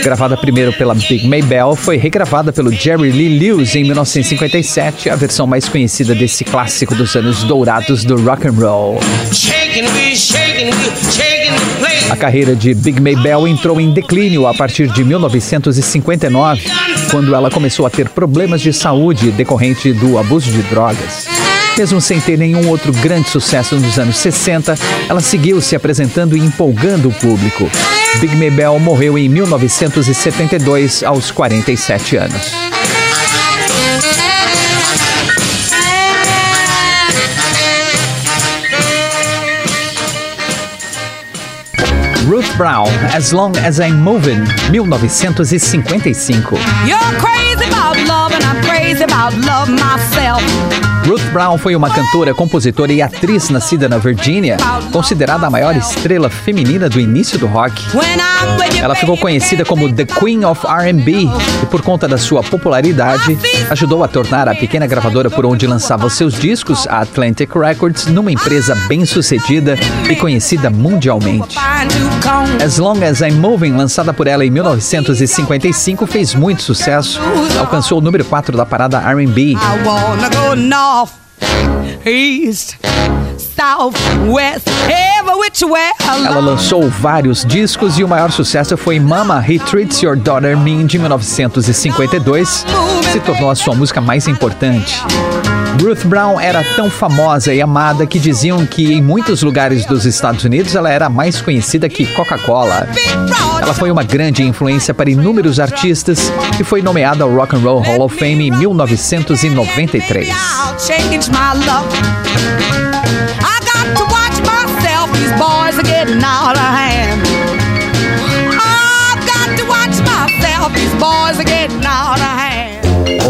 Gravada 0.01 0.37
primeiro 0.37 0.71
pela 0.71 0.95
Big 0.95 1.27
Maybell, 1.27 1.75
foi 1.75 1.97
regravada 1.97 2.53
pelo 2.53 2.71
Jerry 2.71 3.11
Lee 3.11 3.39
Lewis 3.39 3.75
em 3.75 3.83
1957, 3.83 5.09
a 5.09 5.17
versão 5.17 5.45
mais 5.45 5.67
conhecida 5.67 6.15
desse 6.15 6.45
clássico 6.45 6.95
dos 6.95 7.13
anos 7.17 7.43
dourados 7.43 8.05
do 8.05 8.15
rock 8.21 8.47
and 8.47 8.51
roll. 8.51 8.99
A 12.09 12.15
carreira 12.15 12.55
de 12.55 12.73
Big 12.73 13.01
Maybell 13.01 13.49
entrou 13.49 13.81
em 13.81 13.91
declínio 13.91 14.47
a 14.47 14.53
partir 14.53 14.87
de 14.87 15.03
1959, 15.03 16.61
quando 17.11 17.35
ela 17.35 17.51
começou 17.51 17.85
a 17.85 17.89
ter 17.89 18.07
problemas 18.07 18.61
de 18.61 18.71
saúde 18.71 19.29
decorrente 19.31 19.91
do 19.91 20.17
abuso 20.17 20.49
de 20.49 20.61
drogas. 20.69 21.36
Mesmo 21.77 22.01
sem 22.01 22.19
ter 22.19 22.37
nenhum 22.37 22.67
outro 22.69 22.91
grande 22.91 23.29
sucesso 23.29 23.75
nos 23.75 23.99
anos 23.99 24.17
60, 24.17 24.75
ela 25.07 25.21
seguiu 25.21 25.61
se 25.61 25.75
apresentando 25.75 26.35
e 26.35 26.39
empolgando 26.39 27.09
o 27.09 27.13
público. 27.13 27.69
Big 28.19 28.35
Maybell 28.35 28.79
morreu 28.79 29.15
em 29.15 29.29
1972, 29.29 31.03
aos 31.03 31.29
47 31.29 32.17
anos. 32.17 32.51
Ruth 42.27 42.57
Brown, 42.57 42.87
As 43.15 43.31
Long 43.31 43.51
as 43.63 43.77
I'm 43.77 43.93
Moving, 43.93 44.43
1955. 44.71 46.57
Crazy 48.87 49.03
about 49.03 49.35
love 49.45 49.69
myself. 49.69 50.41
Ruth 51.07 51.23
Brown 51.31 51.57
foi 51.57 51.73
uma 51.73 51.89
cantora, 51.89 52.33
compositora 52.33 52.91
e 52.91 53.01
atriz 53.01 53.49
nascida 53.49 53.87
na 53.87 53.97
Virgínia, 53.97 54.57
considerada 54.91 55.47
a 55.47 55.49
maior 55.49 55.73
estrela 55.73 56.29
feminina 56.29 56.89
do 56.89 56.99
início 56.99 57.39
do 57.39 57.47
rock. 57.47 57.81
Ela 58.81 58.93
ficou 58.93 59.17
conhecida 59.17 59.63
como 59.63 59.89
The 59.91 60.03
Queen 60.03 60.43
of 60.43 60.67
R&B 60.67 61.29
e 61.63 61.65
por 61.67 61.81
conta 61.81 62.09
da 62.09 62.17
sua 62.17 62.43
popularidade, 62.43 63.37
ajudou 63.69 64.03
a 64.03 64.07
tornar 64.09 64.49
a 64.49 64.55
pequena 64.55 64.85
gravadora 64.85 65.29
por 65.29 65.45
onde 65.45 65.65
lançava 65.65 66.09
seus 66.09 66.33
discos, 66.33 66.85
a 66.87 66.99
Atlantic 66.99 67.55
Records, 67.55 68.07
numa 68.07 68.31
empresa 68.31 68.75
bem-sucedida 68.89 69.77
e 70.09 70.15
conhecida 70.17 70.69
mundialmente. 70.69 71.57
As 72.61 72.79
Long 72.79 73.01
as 73.05 73.21
I'm 73.21 73.35
Moving, 73.35 73.77
lançada 73.77 74.13
por 74.13 74.27
ela 74.27 74.45
em 74.45 74.49
1955, 74.49 76.05
fez 76.05 76.35
muito 76.35 76.63
sucesso, 76.63 77.21
alcançou 77.57 77.99
o 77.99 78.01
número 78.01 78.25
4 78.25 78.57
da 78.57 78.65
parada 78.77 78.99
R&B. 78.99 79.55
Ela 86.27 86.39
lançou 86.39 86.87
vários 86.87 87.43
discos 87.43 87.97
e 87.97 88.03
o 88.03 88.07
maior 88.07 88.31
sucesso 88.31 88.77
foi 88.77 88.99
Mama 88.99 89.43
He 89.47 89.57
Treats 89.57 90.03
Your 90.03 90.15
Daughter 90.15 90.55
Mean 90.55 90.85
de 90.85 90.99
1952, 90.99 92.65
se 93.11 93.19
tornou 93.21 93.49
a 93.49 93.55
sua 93.55 93.73
música 93.73 93.99
mais 93.99 94.27
importante. 94.27 95.01
Ruth 95.79 96.05
Brown 96.05 96.39
era 96.39 96.63
tão 96.75 96.89
famosa 96.89 97.53
e 97.53 97.61
amada 97.61 98.05
que 98.07 98.19
diziam 98.19 98.65
que 98.65 98.93
em 98.93 99.01
muitos 99.01 99.43
lugares 99.43 99.85
dos 99.85 100.05
Estados 100.05 100.43
Unidos 100.43 100.75
ela 100.75 100.89
era 100.89 101.07
mais 101.07 101.39
conhecida 101.39 101.87
que 101.87 102.05
Coca-Cola. 102.13 102.87
Ela 103.61 103.73
foi 103.73 103.91
uma 103.91 104.03
grande 104.03 104.43
influência 104.43 104.93
para 104.93 105.09
inúmeros 105.09 105.59
artistas 105.59 106.31
e 106.59 106.63
foi 106.63 106.81
nomeada 106.81 107.23
ao 107.23 107.33
Rock 107.33 107.55
and 107.55 107.59
Roll 107.59 107.81
Hall 107.81 108.01
of 108.01 108.17
Fame 108.17 108.47
em 108.47 108.51
1993. 108.51 110.27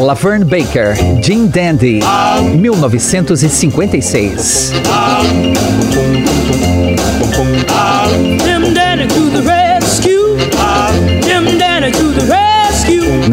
Laverne 0.07 0.45
Baker, 0.45 0.95
Jim 1.21 1.51
Dandy, 1.51 1.99
1956. 1.99 4.71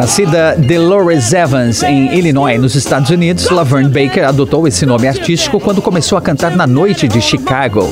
Nascida 0.04 0.54
Dolores 0.58 1.32
Evans 1.32 1.82
em 1.82 2.14
Illinois, 2.14 2.60
nos 2.60 2.74
Estados 2.74 3.08
Unidos, 3.08 3.48
Laverne 3.48 3.88
Baker 3.88 4.28
adotou 4.28 4.68
esse 4.68 4.84
nome 4.84 5.08
artístico 5.08 5.58
quando 5.58 5.80
começou 5.80 6.18
a 6.18 6.20
cantar 6.20 6.54
na 6.54 6.66
noite 6.66 7.08
de 7.08 7.22
Chicago. 7.22 7.90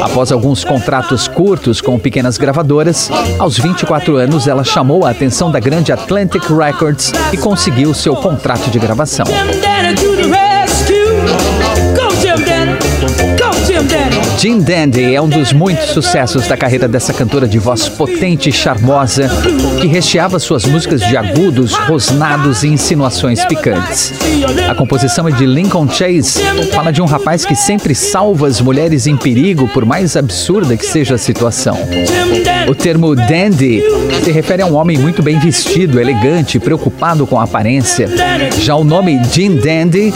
Após 0.00 0.30
alguns 0.30 0.62
contratos 0.62 1.26
curtos 1.26 1.80
com 1.80 1.98
pequenas 1.98 2.38
gravadoras, 2.38 3.10
aos 3.40 3.58
24 3.58 4.14
anos 4.14 4.46
ela 4.46 4.62
chamou 4.62 5.04
a 5.04 5.10
atenção 5.10 5.50
da 5.50 5.58
grande 5.58 5.90
Atlantic 5.90 6.44
Records 6.48 7.12
e 7.32 7.36
conseguiu 7.36 7.92
seu 7.92 8.14
contrato 8.14 8.70
de 8.70 8.78
gravação. 8.78 9.26
Go, 13.36 13.82
Danny. 13.82 14.17
Jean 14.38 14.58
Dandy 14.58 15.16
é 15.16 15.20
um 15.20 15.28
dos 15.28 15.52
muitos 15.52 15.86
sucessos 15.86 16.46
da 16.46 16.56
carreira 16.56 16.86
dessa 16.86 17.12
cantora 17.12 17.48
de 17.48 17.58
voz 17.58 17.88
potente 17.88 18.48
e 18.48 18.52
charmosa 18.52 19.28
que 19.80 19.88
recheava 19.88 20.38
suas 20.38 20.64
músicas 20.64 21.00
de 21.00 21.16
agudos, 21.16 21.74
rosnados 21.74 22.62
e 22.62 22.68
insinuações 22.68 23.44
picantes. 23.44 24.14
A 24.70 24.76
composição 24.76 25.26
é 25.26 25.32
de 25.32 25.44
Lincoln 25.44 25.88
Chase, 25.88 26.40
fala 26.72 26.92
de 26.92 27.02
um 27.02 27.04
rapaz 27.04 27.44
que 27.44 27.56
sempre 27.56 27.96
salva 27.96 28.46
as 28.46 28.60
mulheres 28.60 29.08
em 29.08 29.16
perigo, 29.16 29.66
por 29.66 29.84
mais 29.84 30.16
absurda 30.16 30.76
que 30.76 30.86
seja 30.86 31.16
a 31.16 31.18
situação. 31.18 31.76
O 32.68 32.76
termo 32.76 33.16
dandy 33.16 33.82
se 34.22 34.30
refere 34.30 34.62
a 34.62 34.66
um 34.66 34.76
homem 34.76 34.96
muito 34.96 35.20
bem 35.20 35.40
vestido, 35.40 35.98
elegante, 35.98 36.60
preocupado 36.60 37.26
com 37.26 37.40
a 37.40 37.42
aparência. 37.42 38.08
Já 38.60 38.76
o 38.76 38.84
nome 38.84 39.20
Jean 39.32 39.56
Dandy 39.56 40.14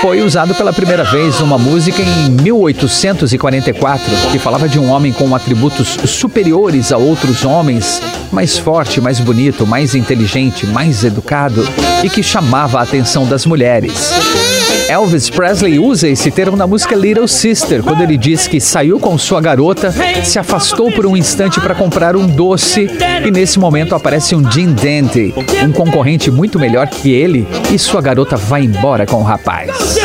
foi 0.00 0.22
usado 0.22 0.54
pela 0.54 0.72
primeira 0.72 1.04
vez 1.04 1.40
numa 1.40 1.58
música 1.58 2.02
em 2.02 2.30
1844, 2.30 4.04
que 4.30 4.38
falava 4.38 4.68
de 4.68 4.78
um 4.78 4.90
homem 4.90 5.12
com 5.12 5.34
atributos 5.34 5.96
superiores 6.04 6.92
a 6.92 6.96
outros 6.96 7.44
homens, 7.44 8.02
mais 8.30 8.58
forte, 8.58 9.00
mais 9.00 9.18
bonito, 9.20 9.66
mais 9.66 9.94
inteligente, 9.94 10.66
mais 10.66 11.04
educado 11.04 11.66
e 12.02 12.10
que 12.10 12.22
chamava 12.22 12.78
a 12.78 12.82
atenção 12.82 13.26
das 13.26 13.46
mulheres. 13.46 14.65
Elvis 14.88 15.28
Presley 15.28 15.78
usa 15.78 16.08
esse 16.08 16.30
termo 16.30 16.56
na 16.56 16.66
música 16.66 16.94
Little 16.94 17.26
Sister, 17.26 17.82
quando 17.82 18.02
ele 18.02 18.16
diz 18.16 18.46
que 18.46 18.60
saiu 18.60 19.00
com 19.00 19.18
sua 19.18 19.40
garota, 19.40 19.92
se 20.24 20.38
afastou 20.38 20.92
por 20.92 21.04
um 21.06 21.16
instante 21.16 21.60
para 21.60 21.74
comprar 21.74 22.14
um 22.14 22.26
doce 22.26 22.88
e 23.24 23.30
nesse 23.30 23.58
momento 23.58 23.94
aparece 23.94 24.36
um 24.36 24.50
Jim 24.50 24.72
Dandy, 24.72 25.34
um 25.64 25.72
concorrente 25.72 26.30
muito 26.30 26.58
melhor 26.58 26.86
que 26.88 27.12
ele, 27.12 27.46
e 27.72 27.78
sua 27.78 28.00
garota 28.00 28.36
vai 28.36 28.62
embora 28.62 29.04
com 29.04 29.16
o 29.16 29.24
rapaz. 29.24 29.96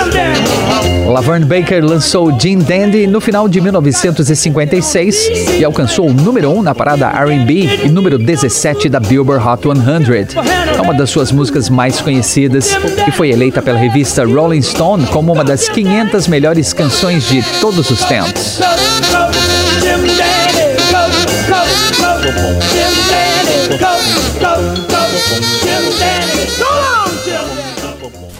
Laverne 1.07 1.45
Baker 1.45 1.83
lançou 1.83 2.31
Jim 2.39 2.59
Dandy 2.59 3.07
no 3.07 3.19
final 3.19 3.47
de 3.47 3.59
1956 3.59 5.57
e 5.59 5.65
alcançou 5.65 6.09
o 6.09 6.13
número 6.13 6.49
1 6.49 6.61
na 6.61 6.75
parada 6.75 7.07
R&B 7.07 7.85
e 7.85 7.89
número 7.89 8.17
17 8.17 8.89
da 8.89 8.99
Billboard 8.99 9.45
Hot 9.45 9.61
100. 9.63 10.41
É 10.77 10.81
uma 10.81 10.93
das 10.93 11.09
suas 11.09 11.31
músicas 11.31 11.69
mais 11.69 11.99
conhecidas 11.99 12.69
e 13.07 13.11
foi 13.11 13.29
eleita 13.29 13.61
pela 13.61 13.77
revista 13.77 14.25
Rolling 14.25 14.61
Stone 14.61 15.05
como 15.07 15.33
uma 15.33 15.43
das 15.43 15.67
500 15.69 16.27
melhores 16.27 16.73
canções 16.73 17.27
de 17.27 17.43
todos 17.59 17.89
os 17.89 18.03
tempos. 18.03 18.59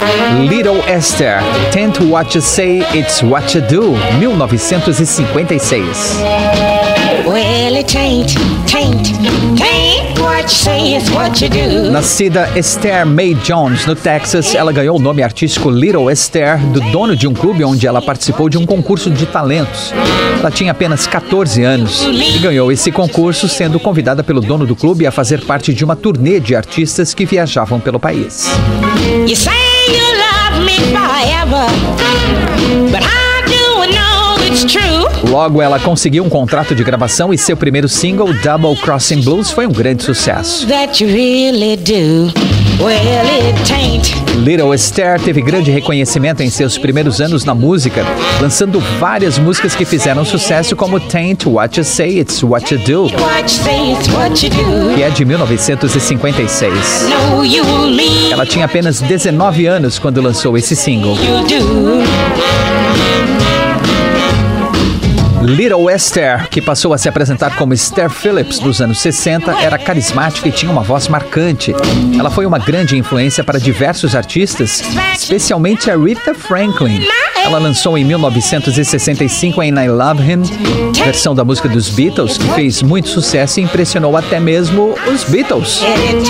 Little 0.01 0.81
Esther, 0.83 1.39
Tend 1.71 1.93
What 2.09 2.33
You 2.33 2.41
Say, 2.41 2.79
It's 2.97 3.21
What 3.21 3.53
You 3.53 3.61
Do, 3.61 3.91
1956. 4.19 6.17
Well, 7.27 7.75
it 7.75 7.95
ain't, 7.95 8.35
ain't, 8.75 9.00
Nascida 11.91 12.49
Esther 12.55 13.05
May 13.05 13.35
Jones, 13.35 13.85
no 13.85 13.95
Texas, 13.95 14.55
ela 14.55 14.71
ganhou 14.71 14.97
o 14.97 14.99
nome 14.99 15.21
artístico 15.21 15.69
Little 15.69 16.09
Esther 16.09 16.57
do 16.57 16.79
dono 16.91 17.15
de 17.15 17.27
um 17.27 17.33
clube 17.33 17.63
onde 17.63 17.85
ela 17.85 18.01
participou 18.01 18.49
de 18.49 18.57
um 18.57 18.65
concurso 18.65 19.11
de 19.11 19.25
talentos. 19.25 19.93
Ela 20.39 20.49
tinha 20.49 20.71
apenas 20.71 21.05
14 21.05 21.63
anos 21.63 22.03
e 22.03 22.39
ganhou 22.39 22.71
esse 22.71 22.91
concurso 22.91 23.47
sendo 23.47 23.79
convidada 23.79 24.23
pelo 24.23 24.41
dono 24.41 24.65
do 24.65 24.75
clube 24.75 25.05
a 25.05 25.11
fazer 25.11 25.45
parte 25.45 25.73
de 25.73 25.85
uma 25.85 25.95
turnê 25.95 26.39
de 26.39 26.55
artistas 26.55 27.13
que 27.13 27.25
viajavam 27.25 27.79
pelo 27.79 27.99
país. 27.99 28.47
You 29.27 29.35
say 29.35 29.51
you 29.87 30.05
love 30.17 30.65
me 30.65 30.77
forever, 30.91 31.67
Logo, 35.29 35.61
ela 35.61 35.79
conseguiu 35.79 36.23
um 36.23 36.29
contrato 36.29 36.73
de 36.75 36.83
gravação 36.83 37.33
e 37.33 37.37
seu 37.37 37.55
primeiro 37.55 37.87
single, 37.87 38.33
Double 38.33 38.75
Crossing 38.75 39.21
Blues, 39.21 39.51
foi 39.51 39.67
um 39.67 39.71
grande 39.71 40.03
sucesso. 40.03 40.65
Little 44.37 44.73
Esther 44.73 45.19
teve 45.19 45.41
grande 45.41 45.69
reconhecimento 45.69 46.41
em 46.41 46.49
seus 46.49 46.77
primeiros 46.77 47.21
anos 47.21 47.45
na 47.45 47.53
música, 47.53 48.03
lançando 48.41 48.79
várias 48.99 49.37
músicas 49.37 49.75
que 49.75 49.85
fizeram 49.85 50.25
sucesso, 50.25 50.75
como 50.75 50.99
Taint, 50.99 51.45
What 51.45 51.77
You 51.79 51.83
Say, 51.83 52.19
It's 52.19 52.41
What 52.41 52.73
You 52.73 52.79
Do, 52.81 53.11
que 54.95 55.03
é 55.03 55.09
de 55.11 55.23
1956. 55.25 56.73
Ela 58.31 58.45
tinha 58.45 58.65
apenas 58.65 58.99
19 58.99 59.67
anos 59.67 59.99
quando 59.99 60.19
lançou 60.21 60.57
esse 60.57 60.75
single. 60.75 61.15
Little 65.51 65.89
Esther, 65.89 66.47
que 66.49 66.61
passou 66.61 66.93
a 66.93 66.97
se 66.97 67.09
apresentar 67.09 67.57
como 67.57 67.73
Esther 67.73 68.09
Phillips 68.09 68.61
nos 68.61 68.81
anos 68.81 69.01
60, 69.01 69.51
era 69.61 69.77
carismática 69.77 70.47
e 70.47 70.51
tinha 70.51 70.71
uma 70.71 70.81
voz 70.81 71.09
marcante. 71.09 71.75
Ela 72.17 72.29
foi 72.29 72.45
uma 72.45 72.57
grande 72.57 72.97
influência 72.97 73.43
para 73.43 73.59
diversos 73.59 74.15
artistas, 74.15 74.81
especialmente 75.13 75.91
a 75.91 75.97
Rita 75.97 76.33
Franklin. 76.33 77.05
Ela 77.43 77.57
lançou 77.57 77.97
em 77.97 78.05
1965 78.05 79.61
em 79.61 79.71
I 79.71 79.89
Love 79.89 80.23
Him, 80.23 80.43
versão 81.03 81.35
da 81.35 81.43
música 81.43 81.67
dos 81.67 81.89
Beatles, 81.89 82.37
que 82.37 82.47
fez 82.51 82.81
muito 82.81 83.09
sucesso 83.09 83.59
e 83.59 83.63
impressionou 83.63 84.15
até 84.15 84.39
mesmo 84.39 84.95
os 85.11 85.25
Beatles. 85.25 85.81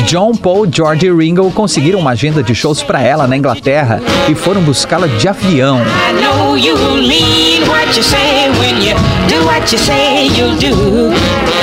John, 0.07 0.33
Paul, 0.35 0.67
George 0.71 1.05
e 1.05 1.13
Ringo 1.13 1.51
conseguiram 1.51 1.99
uma 1.99 2.11
agenda 2.11 2.41
de 2.41 2.55
shows 2.55 2.81
para 2.81 3.01
ela 3.01 3.27
na 3.27 3.37
Inglaterra 3.37 4.01
e 4.27 4.33
foram 4.33 4.61
buscá-la 4.61 5.05
de 5.05 5.27
avião. 5.27 5.81
Do 9.29 9.45
what 9.45 9.71
you 9.71 9.77
say 9.77 10.27
you'll 10.27 10.57
do. 10.57 11.60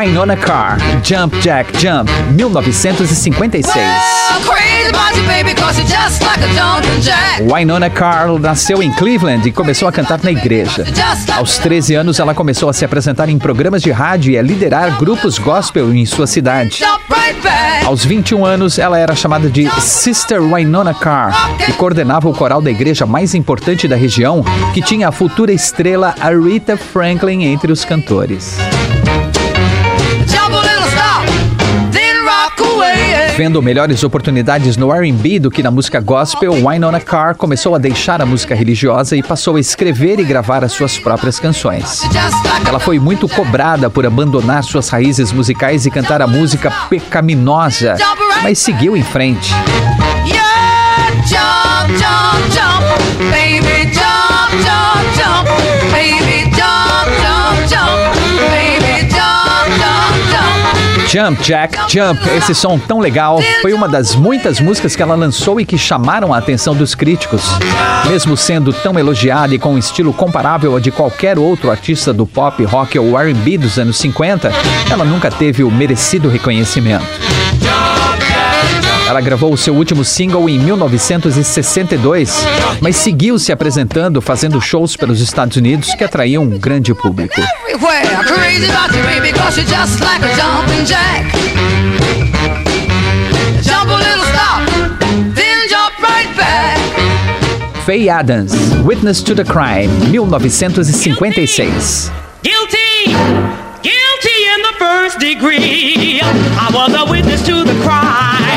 Winona 0.00 0.34
Carr, 0.34 0.78
Jump 1.04 1.38
Jack 1.42 1.78
Jump, 1.78 2.10
1956. 2.32 3.76
Winona 7.54 7.90
Carr 7.90 8.38
nasceu 8.38 8.82
em 8.82 8.90
Cleveland 8.92 9.46
e 9.46 9.52
começou 9.52 9.86
a 9.86 9.92
cantar 9.92 10.20
na 10.22 10.30
igreja. 10.30 10.86
Aos 11.36 11.58
13 11.58 11.96
anos, 11.96 12.18
ela 12.18 12.34
começou 12.34 12.70
a 12.70 12.72
se 12.72 12.82
apresentar 12.82 13.28
em 13.28 13.38
programas 13.38 13.82
de 13.82 13.90
rádio 13.90 14.32
e 14.32 14.38
a 14.38 14.42
liderar 14.42 14.96
grupos 14.98 15.38
gospel 15.38 15.92
em 15.92 16.06
sua 16.06 16.26
cidade. 16.26 16.82
Aos 17.84 18.02
21 18.02 18.46
anos, 18.46 18.78
ela 18.78 18.98
era 18.98 19.14
chamada 19.14 19.50
de 19.50 19.68
Sister 19.82 20.40
Winona 20.40 20.94
Carr 20.94 21.58
e 21.68 21.72
coordenava 21.74 22.26
o 22.26 22.34
coral 22.34 22.62
da 22.62 22.70
igreja 22.70 23.04
mais 23.04 23.34
importante 23.34 23.86
da 23.86 23.96
região, 23.96 24.42
que 24.72 24.80
tinha 24.80 25.08
a 25.08 25.12
futura 25.12 25.52
estrela 25.52 26.14
Aretha 26.18 26.78
Franklin 26.78 27.44
entre 27.44 27.70
os 27.70 27.84
cantores. 27.84 28.56
Vendo 33.40 33.62
melhores 33.62 34.04
oportunidades 34.04 34.76
no 34.76 34.92
R&B 34.92 35.38
do 35.38 35.50
que 35.50 35.62
na 35.62 35.70
música 35.70 35.98
gospel, 35.98 36.52
Winona 36.52 37.00
Carr 37.00 37.34
começou 37.34 37.74
a 37.74 37.78
deixar 37.78 38.20
a 38.20 38.26
música 38.26 38.54
religiosa 38.54 39.16
e 39.16 39.22
passou 39.22 39.56
a 39.56 39.60
escrever 39.60 40.20
e 40.20 40.24
gravar 40.24 40.62
as 40.62 40.72
suas 40.72 40.98
próprias 40.98 41.40
canções. 41.40 42.02
Ela 42.68 42.78
foi 42.78 42.98
muito 42.98 43.26
cobrada 43.26 43.88
por 43.88 44.04
abandonar 44.04 44.62
suas 44.62 44.90
raízes 44.90 45.32
musicais 45.32 45.86
e 45.86 45.90
cantar 45.90 46.20
a 46.20 46.26
música 46.26 46.70
pecaminosa, 46.90 47.96
mas 48.42 48.58
seguiu 48.58 48.94
em 48.94 49.02
frente. 49.02 49.54
Jump 61.12 61.42
Jack 61.42 61.76
Jump, 61.92 62.20
esse 62.36 62.54
som 62.54 62.78
tão 62.78 63.00
legal, 63.00 63.40
foi 63.60 63.72
uma 63.72 63.88
das 63.88 64.14
muitas 64.14 64.60
músicas 64.60 64.94
que 64.94 65.02
ela 65.02 65.16
lançou 65.16 65.60
e 65.60 65.64
que 65.64 65.76
chamaram 65.76 66.32
a 66.32 66.38
atenção 66.38 66.72
dos 66.72 66.94
críticos. 66.94 67.42
Mesmo 68.08 68.36
sendo 68.36 68.72
tão 68.72 68.96
elogiada 68.96 69.52
e 69.52 69.58
com 69.58 69.74
um 69.74 69.78
estilo 69.78 70.12
comparável 70.12 70.76
a 70.76 70.78
de 70.78 70.92
qualquer 70.92 71.36
outro 71.36 71.68
artista 71.68 72.12
do 72.12 72.24
pop, 72.26 72.62
rock 72.62 72.96
ou 72.96 73.18
R&B 73.18 73.58
dos 73.58 73.76
anos 73.76 73.98
50, 73.98 74.52
ela 74.88 75.04
nunca 75.04 75.32
teve 75.32 75.64
o 75.64 75.70
merecido 75.70 76.28
reconhecimento. 76.28 77.04
Ela 79.10 79.20
gravou 79.20 79.52
o 79.52 79.56
seu 79.56 79.74
último 79.74 80.04
single 80.04 80.48
em 80.48 80.56
1962, 80.56 82.46
mas 82.80 82.94
seguiu 82.94 83.40
se 83.40 83.50
apresentando, 83.50 84.22
fazendo 84.22 84.60
shows 84.60 84.94
pelos 84.94 85.20
Estados 85.20 85.56
Unidos 85.56 85.92
que 85.96 86.04
atraíam 86.04 86.44
um 86.44 86.56
grande 86.56 86.94
público. 86.94 87.34
Faye 97.84 98.08
Adams, 98.08 98.52
Witness 98.84 99.24
to 99.24 99.34
the 99.34 99.42
Crime, 99.42 99.88
1956. 100.12 102.12
Guilty! 102.44 103.16
Guilty 103.82 104.44
in 104.54 104.62
the 104.62 104.74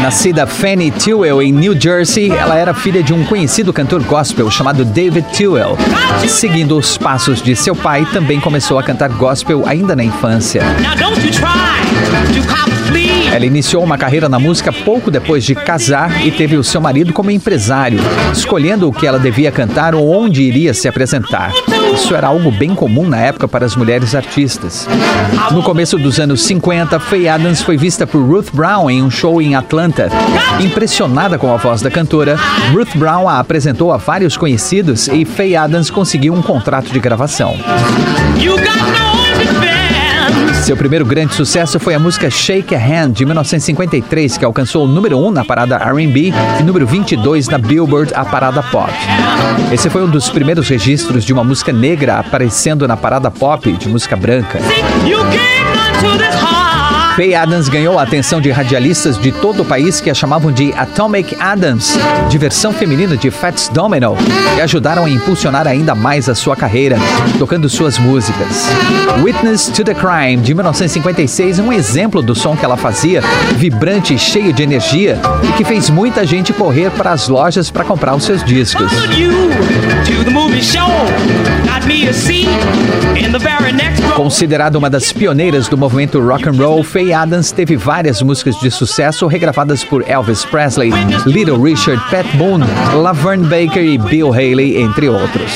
Nascida 0.04 0.46
Fanny 0.46 0.92
Tewell 0.92 1.42
em 1.42 1.50
New 1.54 1.80
Jersey, 1.80 2.30
ela 2.30 2.58
era 2.58 2.74
filha 2.74 3.02
de 3.02 3.14
um 3.14 3.24
conhecido 3.24 3.72
cantor 3.72 4.04
gospel 4.04 4.52
chamado 4.52 4.84
David 4.84 5.26
Tewell. 5.32 5.78
Seguindo 6.28 6.78
os 6.78 6.98
passos 6.98 7.42
de 7.42 7.56
seu 7.56 7.74
pai, 7.74 8.06
também 8.12 8.38
começou 8.38 8.78
a 8.78 8.84
cantar 8.84 9.08
gospel 9.08 9.64
ainda 9.66 9.96
na 9.96 10.04
infância. 10.04 10.62
Ela 13.34 13.48
iniciou 13.48 13.84
uma 13.84 13.98
carreira 13.98 14.30
na 14.30 14.38
música 14.38 14.72
pouco 14.72 15.10
depois 15.10 15.44
de 15.44 15.56
casar 15.56 16.24
e 16.24 16.30
teve 16.30 16.56
o 16.56 16.64
seu 16.64 16.80
marido 16.80 17.12
como 17.12 17.32
empresário, 17.32 18.00
escolhendo 18.32 18.88
o 18.88 18.94
que 18.94 19.08
ela 19.08 19.18
devia 19.18 19.52
cantar 19.52 19.96
ou 19.96 20.08
onde 20.08 20.44
iria 20.44 20.72
se 20.72 20.88
apresentar. 20.88 21.52
Isso 21.96 22.14
era 22.14 22.28
algo 22.28 22.52
bem 22.52 22.76
comum 22.76 23.10
na 23.10 23.18
época 23.18 23.48
para 23.48 23.66
as 23.66 23.76
mulheres 23.76 24.14
artistas. 24.14 24.88
No 25.50 25.64
começo 25.64 25.98
dos 25.98 26.20
anos 26.20 26.44
50, 26.44 27.00
Faye 27.00 27.28
Adams 27.28 27.64
foi 27.64 27.76
vista 27.76 28.06
por 28.06 28.22
Ruth 28.22 28.50
Brown 28.54 28.88
em 28.88 29.02
um 29.02 29.10
show 29.10 29.42
em 29.42 29.56
Atlanta. 29.56 30.10
Impressionada 30.60 31.40
com 31.40 31.52
a 31.52 31.58
voz 31.58 31.82
da 31.82 31.90
cantora, 31.90 32.36
Ruth 32.72 32.96
Brown 32.96 33.28
a 33.28 33.40
apresentou 33.40 33.92
a 33.92 33.98
vários 33.98 34.38
conhecidos 34.38 35.08
e 35.08 35.26
Faye 35.26 35.56
Adams 35.56 35.90
conseguiu 35.90 36.36
um 36.36 36.42
contrato 36.44 36.94
de 36.94 37.00
gravação. 37.00 37.58
Seu 40.64 40.78
primeiro 40.78 41.06
grande 41.06 41.34
sucesso 41.34 41.78
foi 41.78 41.94
a 41.94 42.00
música 42.00 42.30
Shake 42.30 42.74
a 42.74 42.80
Hand, 42.80 43.12
de 43.12 43.26
1953, 43.26 44.38
que 44.38 44.46
alcançou 44.46 44.86
o 44.86 44.88
número 44.88 45.18
1 45.18 45.30
na 45.30 45.44
parada 45.44 45.76
R&B 45.76 46.32
e 46.58 46.64
número 46.64 46.88
22 46.88 47.50
na 47.50 47.58
Billboard, 47.58 48.14
a 48.16 48.24
parada 48.24 48.64
pop. 48.64 48.90
Esse 49.74 49.90
foi 49.90 50.02
um 50.02 50.10
dos 50.10 50.30
primeiros 50.30 50.70
registros 50.70 51.26
de 51.26 51.34
uma 51.34 51.44
música 51.44 51.74
negra 51.74 52.18
aparecendo 52.18 52.88
na 52.88 52.96
parada 52.96 53.30
pop 53.30 53.70
de 53.74 53.90
música 53.90 54.16
branca. 54.16 54.60
Faye 57.16 57.36
Adams 57.36 57.70
ganhou 57.70 58.00
a 58.00 58.04
atenção 58.04 58.42
de 58.42 58.50
radialistas 58.50 59.20
de 59.20 59.32
todo 59.32 59.62
o 59.62 59.66
país 59.66 60.02
que 60.02 60.10
a 60.10 60.16
chamavam 60.16 60.52
de 60.52 60.74
Atomic 60.74 61.38
Adams, 61.40 61.96
diversão 62.28 62.74
feminina 62.74 63.16
de 63.16 63.30
Fats 63.30 63.70
Domino, 63.70 64.18
e 64.58 64.62
ajudaram 64.62 65.06
a 65.06 65.10
impulsionar 65.10 65.68
ainda 65.68 65.94
mais 65.94 66.28
a 66.28 66.34
sua 66.34 66.56
carreira, 66.56 66.98
tocando 67.38 67.70
suas 67.70 68.00
músicas. 68.00 68.68
Witness 69.22 69.68
to 69.68 69.84
the 69.84 69.94
Crime, 69.94 70.38
de 70.38 70.56
1956, 70.56 71.60
é 71.60 71.62
um 71.62 71.72
exemplo 71.72 72.20
do 72.20 72.34
som 72.34 72.58
que 72.58 72.66
ela 72.66 72.78
fazia, 72.78 73.22
vibrante 73.58 74.16
e 74.16 74.18
cheio 74.18 74.52
de 74.52 74.64
energia, 74.64 75.20
e 75.48 75.54
que 75.54 75.64
fez 75.64 75.92
muita 75.92 76.26
gente 76.26 76.52
correr 76.52 76.90
para 76.90 77.12
as 77.12 77.28
lojas 77.28 77.70
para 77.70 77.84
comprar 77.84 78.16
os 78.16 78.24
seus 78.24 78.44
discos. 78.44 78.92
Considerada 84.16 84.78
uma 84.78 84.90
das 84.90 85.12
pioneiras 85.12 85.68
do 85.68 85.78
movimento 85.78 86.20
rock 86.20 86.48
and 86.48 86.54
roll, 86.54 86.84
Faye 86.84 87.14
Adams 87.14 87.52
teve 87.52 87.76
várias 87.76 88.22
músicas 88.22 88.60
de 88.60 88.72
sucesso 88.72 89.28
regravadas 89.28 89.84
por 89.84 90.08
Elvis 90.08 90.46
Presley, 90.46 90.92
Little 91.26 91.62
Richard, 91.62 92.02
Pat 92.10 92.26
Boone, 92.36 92.66
Laverne 92.96 93.46
Baker 93.46 93.84
e 93.84 93.98
Bill 93.98 94.32
Haley, 94.32 94.82
entre 94.82 95.10
outros. 95.10 95.52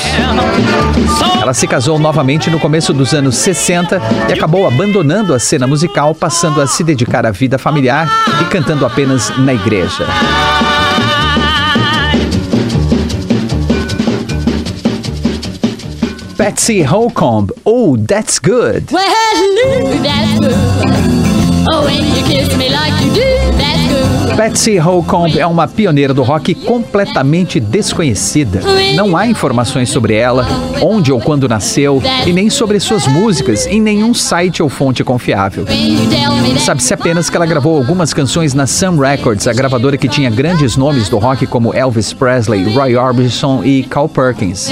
Ela 1.42 1.54
se 1.54 1.68
casou 1.68 1.98
novamente 1.98 2.50
no 2.50 2.60
começo 2.60 2.94
dos 2.94 3.14
anos 3.14 3.36
60 3.38 4.02
e 4.30 4.34
acabou 4.34 4.68
abandonando 4.68 5.34
a 5.34 5.40
cena 5.40 5.66
musical, 5.68 6.14
passando 6.14 6.62
a 6.62 6.68
se 6.68 6.84
dedicar 6.84 7.26
à 7.26 7.32
vida 7.32 7.58
familiar 7.58 8.10
e 8.42 8.46
cantando 8.46 8.86
apenas 8.86 9.32
na 9.38 9.54
igreja. 9.54 10.06
Patsy 16.38 16.84
Holcomb, 16.84 17.50
Oh, 17.66 17.98
That's 17.98 18.38
Good. 18.38 18.92
Well, 18.92 20.04
that's 20.04 20.40
good. 20.40 21.37
Patsy 24.38 24.78
Holcomb 24.78 25.38
é 25.40 25.48
uma 25.48 25.68
pioneira 25.68 26.14
do 26.14 26.22
rock 26.22 26.54
completamente 26.54 27.60
desconhecida. 27.60 28.62
Não 28.96 29.18
há 29.18 29.26
informações 29.26 29.90
sobre 29.90 30.14
ela, 30.14 30.48
onde 30.80 31.12
ou 31.12 31.20
quando 31.20 31.50
nasceu 31.50 32.02
e 32.24 32.32
nem 32.32 32.48
sobre 32.48 32.80
suas 32.80 33.08
músicas 33.08 33.66
em 33.66 33.82
nenhum 33.82 34.14
site 34.14 34.62
ou 34.62 34.70
fonte 34.70 35.04
confiável. 35.04 35.66
Sabe-se 36.60 36.94
apenas 36.94 37.32
que 37.32 37.36
ela 37.36 37.48
gravou 37.48 37.76
algumas 37.78 38.14
canções 38.14 38.54
na 38.54 38.68
Sun 38.68 38.98
Records, 39.00 39.48
a 39.48 39.54
gravadora 39.54 39.98
que 39.98 40.08
tinha 40.08 40.30
grandes 40.30 40.78
nomes 40.78 41.10
do 41.10 41.18
rock 41.18 41.48
como 41.48 41.74
Elvis 41.74 42.14
Presley, 42.14 42.64
Roy 42.76 42.96
Orbison 42.96 43.64
e 43.64 43.84
Carl 43.84 44.08
Perkins. 44.08 44.70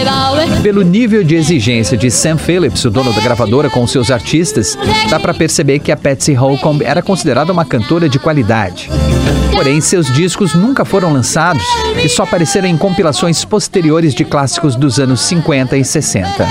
Pelo 0.62 0.84
nível 0.84 1.24
de 1.24 1.36
exigência 1.36 1.98
de 1.98 2.12
Sam 2.12 2.38
Phillips, 2.38 2.86
o 2.86 2.92
dono 2.92 3.12
da 3.12 3.22
gravadora, 3.22 3.70
com 3.70 3.88
seus 3.88 4.12
artistas, 4.12 4.78
dá 5.10 5.20
para 5.20 5.34
perceber 5.34 5.80
que 5.80 5.92
a 5.92 5.98
Patsy 5.98 6.34
Holcomb 6.34 6.85
era 6.86 7.02
considerada 7.02 7.52
uma 7.52 7.66
cantora 7.66 8.08
de 8.08 8.20
qualidade. 8.20 8.90
Porém, 9.52 9.82
seus 9.82 10.12
discos 10.14 10.54
nunca 10.54 10.86
foram 10.86 11.12
lançados 11.12 11.64
e 12.04 12.08
só 12.08 12.24
apareceram 12.24 12.68
em 12.68 12.78
compilações 12.78 13.44
posteriores 13.44 14.14
de 14.14 14.24
clássicos 14.24 14.76
dos 14.76 15.00
anos 15.00 15.22
50 15.22 15.78
e 15.78 15.84
60. 15.84 16.46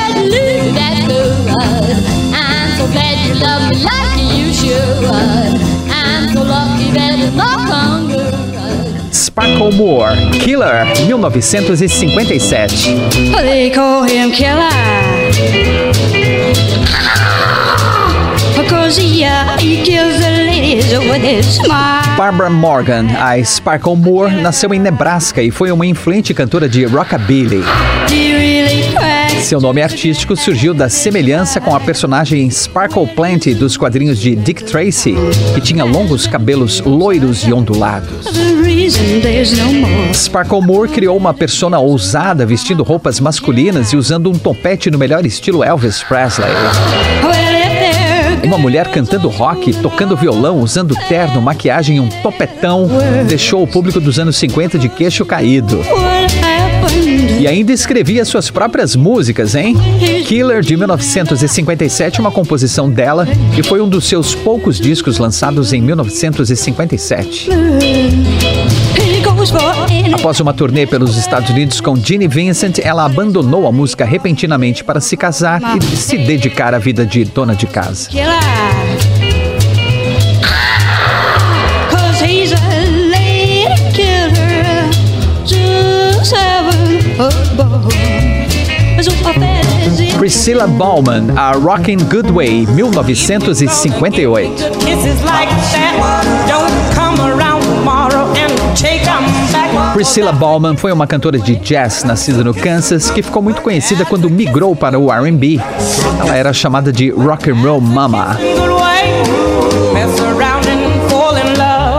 Sparkle 9.12 9.72
Moore, 9.72 10.30
Killer, 10.30 10.86
1957. 11.06 12.94
They 13.42 13.70
call 13.70 14.04
him 14.04 14.30
Killer. 14.30 14.70
Because 18.56 18.96
he, 18.96 19.24
uh, 19.24 19.58
he 20.74 20.82
kills 20.82 21.58
the 21.58 21.68
Barbara 22.16 22.50
Morgan, 22.50 23.06
a 23.16 23.42
Sparkle 23.44 23.96
Moore, 23.96 24.30
nasceu 24.40 24.72
em 24.74 24.78
Nebraska 24.78 25.42
e 25.42 25.50
foi 25.50 25.70
uma 25.70 25.86
influente 25.86 26.34
cantora 26.34 26.68
de 26.68 26.84
rockabilly. 26.84 27.62
Seu 29.40 29.60
nome 29.60 29.82
artístico 29.82 30.36
surgiu 30.36 30.72
da 30.72 30.88
semelhança 30.88 31.60
com 31.60 31.74
a 31.74 31.80
personagem 31.80 32.50
Sparkle 32.50 33.06
Plant 33.06 33.46
dos 33.58 33.76
quadrinhos 33.76 34.18
de 34.18 34.34
Dick 34.34 34.64
Tracy, 34.64 35.14
que 35.54 35.60
tinha 35.60 35.84
longos 35.84 36.26
cabelos 36.26 36.80
loiros 36.80 37.46
e 37.46 37.52
ondulados. 37.52 38.26
Sparkle 40.14 40.60
Moore 40.62 40.88
criou 40.88 41.16
uma 41.16 41.34
persona 41.34 41.78
ousada 41.78 42.46
vestindo 42.46 42.82
roupas 42.82 43.20
masculinas 43.20 43.92
e 43.92 43.96
usando 43.96 44.30
um 44.30 44.34
topete 44.34 44.90
no 44.90 44.98
melhor 44.98 45.26
estilo 45.26 45.62
Elvis 45.62 46.02
Presley. 46.02 46.50
Uma 48.44 48.58
mulher 48.58 48.88
cantando 48.88 49.28
rock, 49.28 49.72
tocando 49.74 50.16
violão, 50.16 50.60
usando 50.60 50.94
terno, 51.08 51.40
maquiagem 51.40 51.96
e 51.96 52.00
um 52.00 52.08
topetão 52.08 52.88
deixou 53.26 53.62
o 53.62 53.66
público 53.66 53.98
dos 54.00 54.18
anos 54.18 54.36
50 54.36 54.78
de 54.78 54.88
queixo 54.88 55.24
caído. 55.24 55.80
E 57.40 57.48
ainda 57.48 57.72
escrevia 57.72 58.24
suas 58.24 58.50
próprias 58.50 58.94
músicas, 58.94 59.54
hein? 59.54 59.74
Killer 60.26 60.60
de 60.60 60.76
1957, 60.76 62.20
uma 62.20 62.30
composição 62.30 62.90
dela, 62.90 63.26
e 63.56 63.62
foi 63.62 63.80
um 63.80 63.88
dos 63.88 64.06
seus 64.06 64.34
poucos 64.34 64.78
discos 64.78 65.18
lançados 65.18 65.72
em 65.72 65.80
1957. 65.80 67.48
Após 70.14 70.40
uma 70.40 70.54
turnê 70.54 70.86
pelos 70.86 71.16
Estados 71.16 71.50
Unidos 71.50 71.80
com 71.80 71.94
Ginny 71.96 72.26
Vincent, 72.26 72.78
ela 72.78 73.04
abandonou 73.04 73.66
a 73.66 73.72
música 73.72 74.04
repentinamente 74.04 74.82
para 74.82 75.00
se 75.00 75.16
casar 75.16 75.60
e 75.76 75.96
se 75.96 76.16
dedicar 76.16 76.74
à 76.74 76.78
vida 76.78 77.04
de 77.04 77.24
dona 77.24 77.54
de 77.54 77.66
casa. 77.66 78.08
Priscilla 90.18 90.66
Bauman, 90.66 91.36
a 91.36 91.52
Rockin' 91.52 91.98
Good 92.08 92.32
Way, 92.32 92.66
1958. 92.66 94.64
Priscilla 99.94 100.32
Bauman 100.32 100.76
foi 100.76 100.90
uma 100.90 101.06
cantora 101.06 101.38
de 101.38 101.54
jazz 101.54 102.02
nascida 102.02 102.42
no 102.42 102.52
Kansas 102.52 103.10
que 103.10 103.22
ficou 103.22 103.40
muito 103.40 103.62
conhecida 103.62 104.04
quando 104.04 104.28
migrou 104.28 104.74
para 104.74 104.98
o 104.98 105.10
R&B. 105.10 105.60
Ela 106.18 106.34
era 106.34 106.52
chamada 106.52 106.92
de 106.92 107.10
Rock 107.10 107.48
and 107.48 107.62
Roll 107.62 107.80
Mama. 107.80 108.36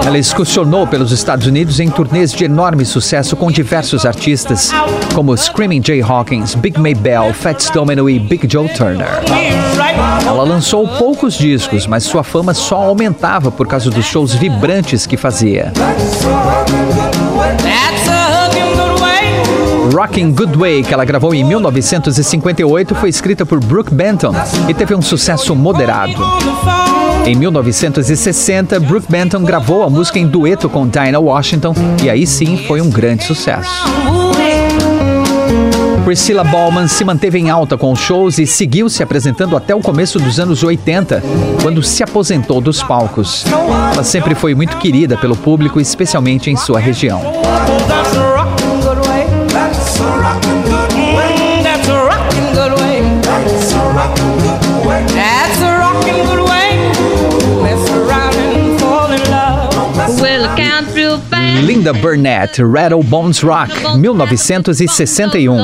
Ela 0.05 0.17
excursionou 0.17 0.86
pelos 0.86 1.13
Estados 1.13 1.47
Unidos 1.47 1.79
em 1.79 1.89
turnês 1.89 2.34
de 2.34 2.43
enorme 2.43 2.84
sucesso 2.84 3.34
com 3.38 3.49
diversos 3.49 4.05
artistas, 4.05 4.71
como 5.13 5.36
Screaming 5.36 5.81
Jay 5.81 6.01
Hawkins, 6.01 6.53
Big 6.53 6.77
Maybell, 6.77 7.34
Fats 7.34 7.69
Domino 7.69 8.10
e 8.10 8.19
Big 8.19 8.45
Joe 8.51 8.67
Turner. 8.67 9.08
Ela 10.27 10.43
lançou 10.43 10.88
poucos 10.88 11.36
discos, 11.36 11.88
mas 11.88 12.03
sua 12.03 12.23
fama 12.23 12.53
só 12.53 12.75
aumentava 12.75 13.51
por 13.51 13.67
causa 13.67 13.89
dos 13.89 14.05
shows 14.05 14.34
vibrantes 14.34 15.08
que 15.08 15.15
fazia. 15.15 15.71
Rockin' 20.06 20.34
Good 20.34 20.56
Way, 20.56 20.84
que 20.84 20.94
ela 20.94 21.04
gravou 21.04 21.34
em 21.34 21.44
1958, 21.44 22.94
foi 22.94 23.10
escrita 23.10 23.44
por 23.44 23.60
Brooke 23.60 23.91
Benton 23.91 24.36
e 24.70 24.74
teve 24.74 24.94
um 24.94 25.02
sucesso 25.02 25.56
moderado. 25.56 26.13
Em 27.26 27.36
1960, 27.36 28.80
Brooke 28.82 29.12
Benton 29.12 29.44
gravou 29.44 29.82
a 29.82 29.89
música 29.89 30.20
em 30.20 30.28
dueto 30.28 30.70
com 30.70 30.88
Dinah 30.88 31.20
Washington 31.20 31.74
e 32.04 32.10
aí 32.10 32.28
sim 32.28 32.56
foi 32.56 32.82
um 32.82 32.89
grande 32.89 33.24
sucesso. 33.24 33.84
Priscilla 36.04 36.44
Ballman 36.44 36.88
se 36.88 37.04
manteve 37.04 37.39
em 37.39 37.50
alta 37.50 37.76
com 37.76 37.96
shows 37.96 38.38
e 38.38 38.46
seguiu 38.46 38.88
se 38.89 39.02
apresentando 39.02 39.58
até 39.58 39.74
o 39.74 39.82
começo 39.82 40.20
dos 40.20 40.39
anos 40.39 40.62
80, 40.62 41.24
quando 41.63 41.82
se 41.82 42.04
aposentou 42.04 42.62
dos 42.62 42.84
palcos. 42.84 43.44
Ela 43.91 44.04
sempre 44.04 44.36
foi 44.36 44.54
muito 44.54 44.78
querida 44.78 45.18
pelo 45.18 45.36
público, 45.36 45.82
especialmente 45.82 46.52
em 46.52 46.56
sua 46.56 46.80
região. 46.80 47.20
Linda 61.86 62.02
Burnett, 62.02 62.63
Rattle 62.63 63.04
Bones 63.04 63.41
Rock, 63.41 63.71
1961. 64.00 65.56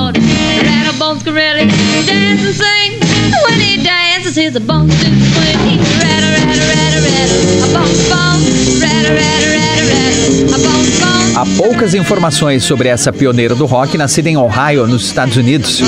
Há 11.36 11.45
poucas 11.57 11.95
informações 11.95 12.63
sobre 12.63 12.88
essa 12.88 13.12
pioneira 13.12 13.55
do 13.55 13.65
rock 13.65 13.97
nascida 13.97 14.29
em 14.29 14.38
Ohio, 14.38 14.86
nos 14.86 15.05
Estados 15.05 15.38
Unidos. 15.38 15.81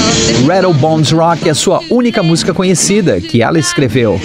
Rattle 0.48 0.74
Bones 0.74 1.12
Rock 1.12 1.48
é 1.48 1.52
a 1.52 1.56
sua 1.56 1.80
única 1.92 2.24
música 2.24 2.56
conhecida 2.56 3.22
que 3.22 3.44
ela 3.44 3.60
escreveu. 3.60 4.20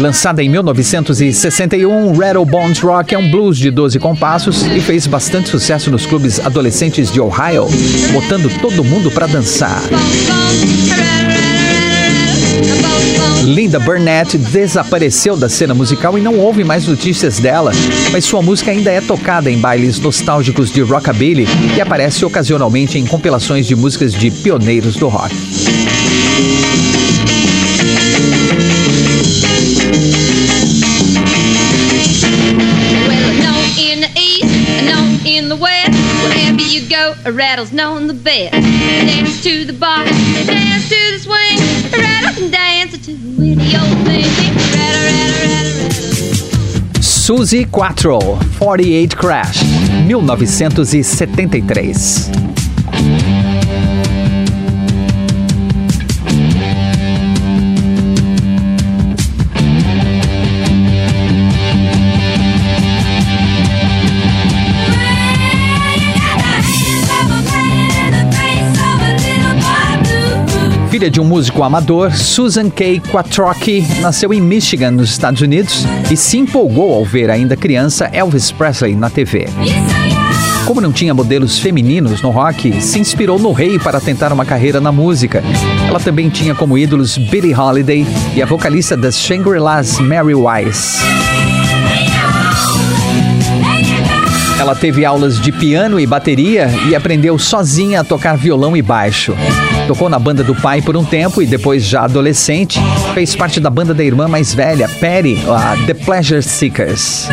Lançada 0.00 0.42
em 0.42 0.48
1961, 0.48 2.12
Rattle 2.12 2.44
Bones 2.44 2.78
Rock 2.80 3.14
é 3.14 3.18
um 3.18 3.30
blues 3.30 3.56
de 3.56 3.70
12 3.70 3.98
compassos 3.98 4.62
e 4.66 4.80
fez 4.80 5.06
bastante 5.06 5.48
sucesso 5.48 5.90
nos 5.90 6.04
clubes 6.04 6.38
adolescentes 6.38 7.10
de 7.10 7.20
Ohio, 7.20 7.66
botando 8.12 8.50
todo 8.60 8.84
mundo 8.84 9.10
para 9.10 9.26
dançar. 9.26 9.82
Linda 13.46 13.78
Burnett 13.78 14.36
desapareceu 14.36 15.36
da 15.36 15.48
cena 15.48 15.72
musical 15.72 16.18
e 16.18 16.20
não 16.20 16.38
houve 16.38 16.64
mais 16.64 16.86
notícias 16.86 17.38
dela, 17.38 17.72
mas 18.12 18.24
sua 18.24 18.42
música 18.42 18.72
ainda 18.72 18.90
é 18.90 19.00
tocada 19.00 19.50
em 19.50 19.58
bailes 19.58 19.98
nostálgicos 20.00 20.70
de 20.70 20.82
rockabilly 20.82 21.46
e 21.76 21.80
aparece 21.80 22.24
ocasionalmente 22.24 22.98
em 22.98 23.06
compilações 23.06 23.66
de 23.66 23.76
músicas 23.76 24.12
de 24.12 24.30
pioneiros 24.30 24.96
do 24.96 25.08
rock. 25.08 25.34
You 36.66 36.88
go, 36.88 37.14
a 37.24 37.32
rattle's 37.32 37.72
the 38.06 38.14
best. 38.14 38.52
Dance 38.52 39.42
to 39.42 39.64
the 39.64 39.72
bar, 39.72 40.04
dance 40.04 40.88
to 40.88 41.10
the 41.12 41.18
swing. 41.18 41.58
Rattle 41.92 42.34
can 42.34 42.50
dance 42.50 42.96
to 43.06 43.12
any 43.12 43.76
old 43.76 44.06
thing. 44.06 44.24
Rattle, 44.74 45.02
rattle, 45.02 45.46
rattle, 45.46 45.80
rattle. 45.80 47.02
Suzy 47.02 47.64
Quattro, 47.64 48.20
48 48.58 49.16
Crash, 49.16 49.62
1973. 50.08 52.55
Filha 70.96 71.10
de 71.10 71.20
um 71.20 71.24
músico 71.24 71.62
amador, 71.62 72.16
Susan 72.16 72.70
Kay 72.70 73.00
Quattrocchi 73.00 73.86
nasceu 74.00 74.32
em 74.32 74.40
Michigan, 74.40 74.92
nos 74.92 75.10
Estados 75.10 75.42
Unidos, 75.42 75.84
e 76.10 76.16
se 76.16 76.38
empolgou 76.38 76.94
ao 76.94 77.04
ver 77.04 77.28
ainda 77.28 77.54
criança 77.54 78.08
Elvis 78.14 78.50
Presley 78.50 78.96
na 78.96 79.10
TV. 79.10 79.46
Como 80.64 80.80
não 80.80 80.90
tinha 80.90 81.12
modelos 81.12 81.58
femininos 81.58 82.22
no 82.22 82.30
rock, 82.30 82.80
se 82.80 82.98
inspirou 82.98 83.38
no 83.38 83.52
rei 83.52 83.78
para 83.78 84.00
tentar 84.00 84.32
uma 84.32 84.46
carreira 84.46 84.80
na 84.80 84.90
música. 84.90 85.44
Ela 85.86 86.00
também 86.00 86.30
tinha 86.30 86.54
como 86.54 86.78
ídolos 86.78 87.18
Billie 87.18 87.54
Holiday 87.54 88.06
e 88.34 88.40
a 88.40 88.46
vocalista 88.46 88.96
das 88.96 89.20
Shangri-Las, 89.20 89.98
Mary 89.98 90.34
Wise. 90.34 90.96
Ela 94.58 94.74
teve 94.74 95.04
aulas 95.04 95.38
de 95.38 95.52
piano 95.52 96.00
e 96.00 96.06
bateria 96.06 96.70
e 96.88 96.94
aprendeu 96.94 97.38
sozinha 97.38 98.00
a 98.00 98.04
tocar 98.04 98.38
violão 98.38 98.74
e 98.74 98.80
baixo. 98.80 99.36
Tocou 99.86 100.08
na 100.08 100.18
banda 100.18 100.42
do 100.42 100.54
pai 100.54 100.82
por 100.82 100.96
um 100.96 101.04
tempo 101.04 101.40
e 101.40 101.46
depois, 101.46 101.84
já 101.84 102.02
adolescente, 102.02 102.80
fez 103.14 103.36
parte 103.36 103.60
da 103.60 103.70
banda 103.70 103.94
da 103.94 104.02
irmã 104.02 104.26
mais 104.26 104.52
velha, 104.52 104.88
Patty, 104.88 105.38
a 105.48 105.76
The 105.86 105.94
Pleasure 105.94 106.42
Seekers. 106.42 107.28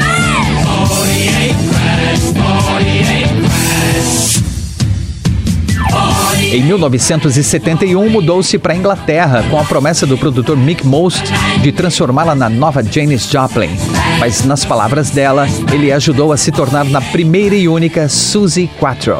Em 6.51 6.61
1971, 6.61 8.09
mudou-se 8.11 8.59
para 8.59 8.73
a 8.73 8.75
Inglaterra 8.75 9.43
com 9.49 9.57
a 9.57 9.63
promessa 9.63 10.05
do 10.05 10.15
produtor 10.15 10.55
Mick 10.55 10.85
Most 10.85 11.23
de 11.63 11.71
transformá-la 11.71 12.35
na 12.35 12.47
nova 12.47 12.83
Janis 12.83 13.27
Joplin. 13.27 13.71
Mas, 14.19 14.45
nas 14.45 14.63
palavras 14.63 15.09
dela, 15.09 15.47
ele 15.71 15.91
ajudou 15.91 16.31
a 16.31 16.37
se 16.37 16.51
tornar 16.51 16.85
na 16.85 17.01
primeira 17.01 17.55
e 17.55 17.67
única 17.67 18.07
Suzy 18.07 18.69
Quattro. 18.79 19.15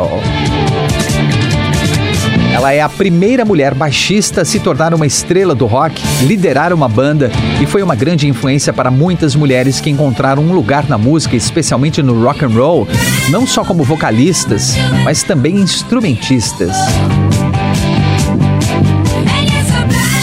Ela 2.53 2.71
é 2.71 2.81
a 2.81 2.87
primeira 2.87 3.43
mulher 3.43 3.73
baixista 3.73 4.41
a 4.41 4.45
se 4.45 4.59
tornar 4.59 4.93
uma 4.93 5.07
estrela 5.07 5.55
do 5.55 5.65
rock, 5.65 5.99
liderar 6.21 6.71
uma 6.71 6.87
banda 6.87 7.31
e 7.59 7.65
foi 7.65 7.81
uma 7.81 7.95
grande 7.95 8.27
influência 8.27 8.71
para 8.71 8.91
muitas 8.91 9.35
mulheres 9.35 9.81
que 9.81 9.89
encontraram 9.89 10.43
um 10.43 10.53
lugar 10.53 10.87
na 10.87 10.95
música, 10.95 11.35
especialmente 11.35 12.03
no 12.03 12.23
rock 12.23 12.45
and 12.45 12.49
roll, 12.49 12.87
não 13.31 13.47
só 13.47 13.65
como 13.65 13.83
vocalistas, 13.83 14.75
mas 15.03 15.23
também 15.23 15.55
instrumentistas. 15.55 16.77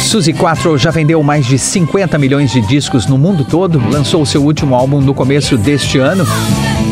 Suzy 0.05 0.33
Quattro 0.33 0.79
já 0.79 0.93
vendeu 0.93 1.21
mais 1.25 1.45
de 1.47 1.59
50 1.59 2.17
milhões 2.17 2.53
de 2.53 2.61
discos 2.61 3.07
no 3.07 3.19
mundo 3.19 3.45
todo, 3.45 3.83
lançou 3.91 4.25
seu 4.25 4.45
último 4.45 4.77
álbum 4.77 5.01
no 5.01 5.15
começo 5.15 5.57
deste 5.57 5.99
ano, 5.99 6.25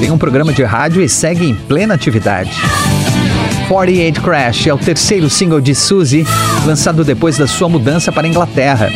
tem 0.00 0.10
um 0.10 0.18
programa 0.18 0.52
de 0.52 0.64
rádio 0.64 1.00
e 1.00 1.08
segue 1.08 1.48
em 1.48 1.54
plena 1.54 1.94
atividade. 1.94 2.50
48 3.68 4.22
Crash 4.22 4.66
é 4.66 4.72
o 4.72 4.78
terceiro 4.78 5.28
single 5.28 5.60
de 5.60 5.74
Suzy, 5.74 6.26
lançado 6.64 7.04
depois 7.04 7.36
da 7.36 7.46
sua 7.46 7.68
mudança 7.68 8.10
para 8.10 8.26
a 8.26 8.30
Inglaterra. 8.30 8.88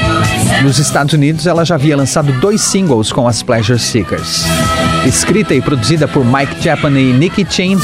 Nos 0.63 0.79
Estados 0.79 1.13
Unidos, 1.13 1.47
ela 1.47 1.63
já 1.63 1.75
havia 1.75 1.95
lançado 1.95 2.33
dois 2.41 2.63
singles 2.63 3.13
com 3.13 3.29
as 3.29 3.43
Pleasure 3.43 3.79
Seekers. 3.79 4.45
Escrita 5.07 5.55
e 5.55 5.61
produzida 5.61 6.09
por 6.09 6.25
Mike 6.25 6.63
Chapman 6.63 6.99
e 6.99 7.13
Nicky 7.13 7.47
Chin, 7.49 7.77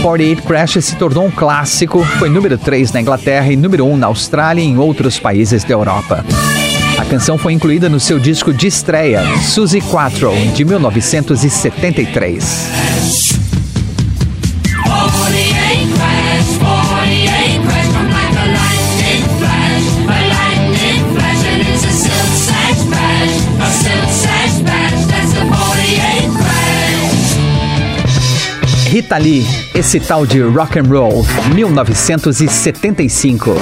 48 0.00 0.42
Crash 0.44 0.78
se 0.80 0.96
tornou 0.96 1.26
um 1.26 1.30
clássico, 1.30 2.02
foi 2.18 2.30
número 2.30 2.56
3 2.56 2.90
na 2.92 3.02
Inglaterra 3.02 3.52
e 3.52 3.56
número 3.56 3.84
1 3.84 3.98
na 3.98 4.06
Austrália 4.06 4.62
e 4.62 4.66
em 4.66 4.78
outros 4.78 5.18
países 5.18 5.62
da 5.62 5.74
Europa. 5.74 6.24
A 6.96 7.04
canção 7.04 7.36
foi 7.36 7.52
incluída 7.52 7.90
no 7.90 8.00
seu 8.00 8.18
disco 8.18 8.54
de 8.54 8.66
estreia, 8.66 9.22
Suzy 9.42 9.82
Quattro, 9.82 10.32
de 10.54 10.64
1973. 10.64 13.29
Rita 28.90 29.16
Lee, 29.18 29.46
esse 29.72 30.00
tal 30.00 30.26
de 30.26 30.42
rock 30.42 30.80
and 30.80 30.82
roll, 30.82 31.24
1975. 31.54 33.54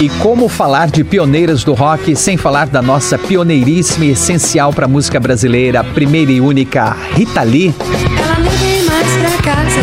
E 0.00 0.08
como 0.20 0.48
falar 0.48 0.90
de 0.90 1.04
pioneiras 1.04 1.62
do 1.64 1.74
rock 1.74 2.16
sem 2.16 2.38
falar 2.38 2.68
da 2.68 2.80
nossa 2.80 3.18
pioneiríssima 3.18 4.06
e 4.06 4.12
essencial 4.12 4.72
para 4.72 4.86
a 4.86 4.88
música 4.88 5.20
brasileira, 5.20 5.84
primeira 5.84 6.32
e 6.32 6.40
única 6.40 6.96
Rita 7.14 7.42
Lee? 7.42 7.74
Ela 8.18 8.38
não 8.38 8.52
vem 8.52 8.84
mais 8.84 9.06
pra 9.18 9.36
casa, 9.52 9.80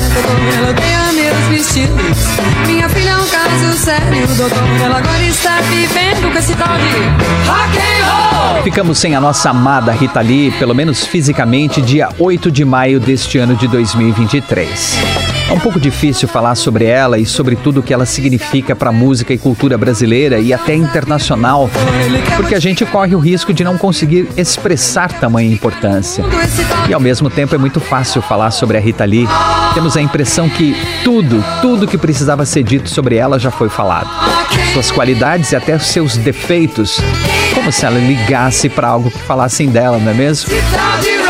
ela 0.57 0.73
tem 0.73 0.95
a 0.95 1.13
meus 1.13 1.37
vestidos. 1.49 2.17
Minha 2.65 2.89
filha 2.89 3.11
é 3.11 3.17
um 3.17 3.27
caso 3.27 3.77
sério, 3.77 4.25
doutor. 4.35 4.63
Ela 4.83 4.97
agora 4.97 5.23
está 5.23 5.61
vivendo 5.61 6.31
com 6.33 6.39
esse 6.39 6.55
tal 6.55 6.75
de 6.75 6.89
rock 7.47 7.77
and 7.77 8.05
roll. 8.11 8.28
Ficamos 8.63 8.97
sem 8.97 9.15
a 9.15 9.21
nossa 9.21 9.49
amada 9.49 9.91
Rita 9.91 10.19
Lee, 10.21 10.51
pelo 10.51 10.75
menos 10.75 11.05
fisicamente, 11.05 11.81
dia 11.81 12.09
8 12.19 12.51
de 12.51 12.65
maio 12.65 12.99
deste 12.99 13.37
ano 13.37 13.55
de 13.55 13.67
2023. 13.67 14.97
É 15.49 15.51
um 15.51 15.59
pouco 15.59 15.79
difícil 15.79 16.27
falar 16.27 16.53
sobre 16.53 16.85
ela 16.85 17.17
e 17.17 17.25
sobre 17.25 17.55
tudo 17.55 17.79
o 17.79 17.83
que 17.83 17.91
ela 17.91 18.05
significa 18.05 18.75
para 18.75 18.89
a 18.89 18.93
música 18.93 19.33
e 19.33 19.37
cultura 19.37 19.79
brasileira 19.79 20.37
e 20.39 20.53
até 20.53 20.75
internacional, 20.75 21.67
porque 22.35 22.53
a 22.53 22.59
gente 22.59 22.85
corre 22.85 23.15
o 23.15 23.19
risco 23.19 23.51
de 23.51 23.63
não 23.63 23.75
conseguir 23.75 24.27
expressar 24.37 25.11
tamanha 25.13 25.51
importância. 25.51 26.23
E 26.87 26.93
ao 26.93 26.99
mesmo 26.99 27.31
tempo 27.31 27.55
é 27.55 27.57
muito 27.57 27.79
fácil 27.79 28.21
falar 28.21 28.51
sobre 28.51 28.77
a 28.77 28.79
Rita 28.79 29.05
Lee. 29.05 29.27
Temos 29.73 29.97
a 29.97 30.01
impressão 30.01 30.47
que 30.47 30.75
tudo, 31.03 31.43
tudo 31.61 31.87
que 31.87 31.97
precisava 31.97 32.45
ser 32.45 32.61
dito 32.61 32.87
sobre 32.87 33.15
ela 33.15 33.39
já 33.39 33.49
foi 33.49 33.69
falado. 33.69 34.09
Suas 34.73 34.91
qualidades 34.91 35.51
e 35.51 35.55
até 35.55 35.79
seus 35.79 36.15
defeitos, 36.15 36.99
se 37.71 37.85
ela 37.85 37.99
ligasse 37.99 38.69
para 38.69 38.87
algo 38.87 39.11
que 39.11 39.19
falassem 39.19 39.69
dela, 39.69 39.97
não 39.97 40.11
é 40.11 40.13
mesmo? 40.13 40.49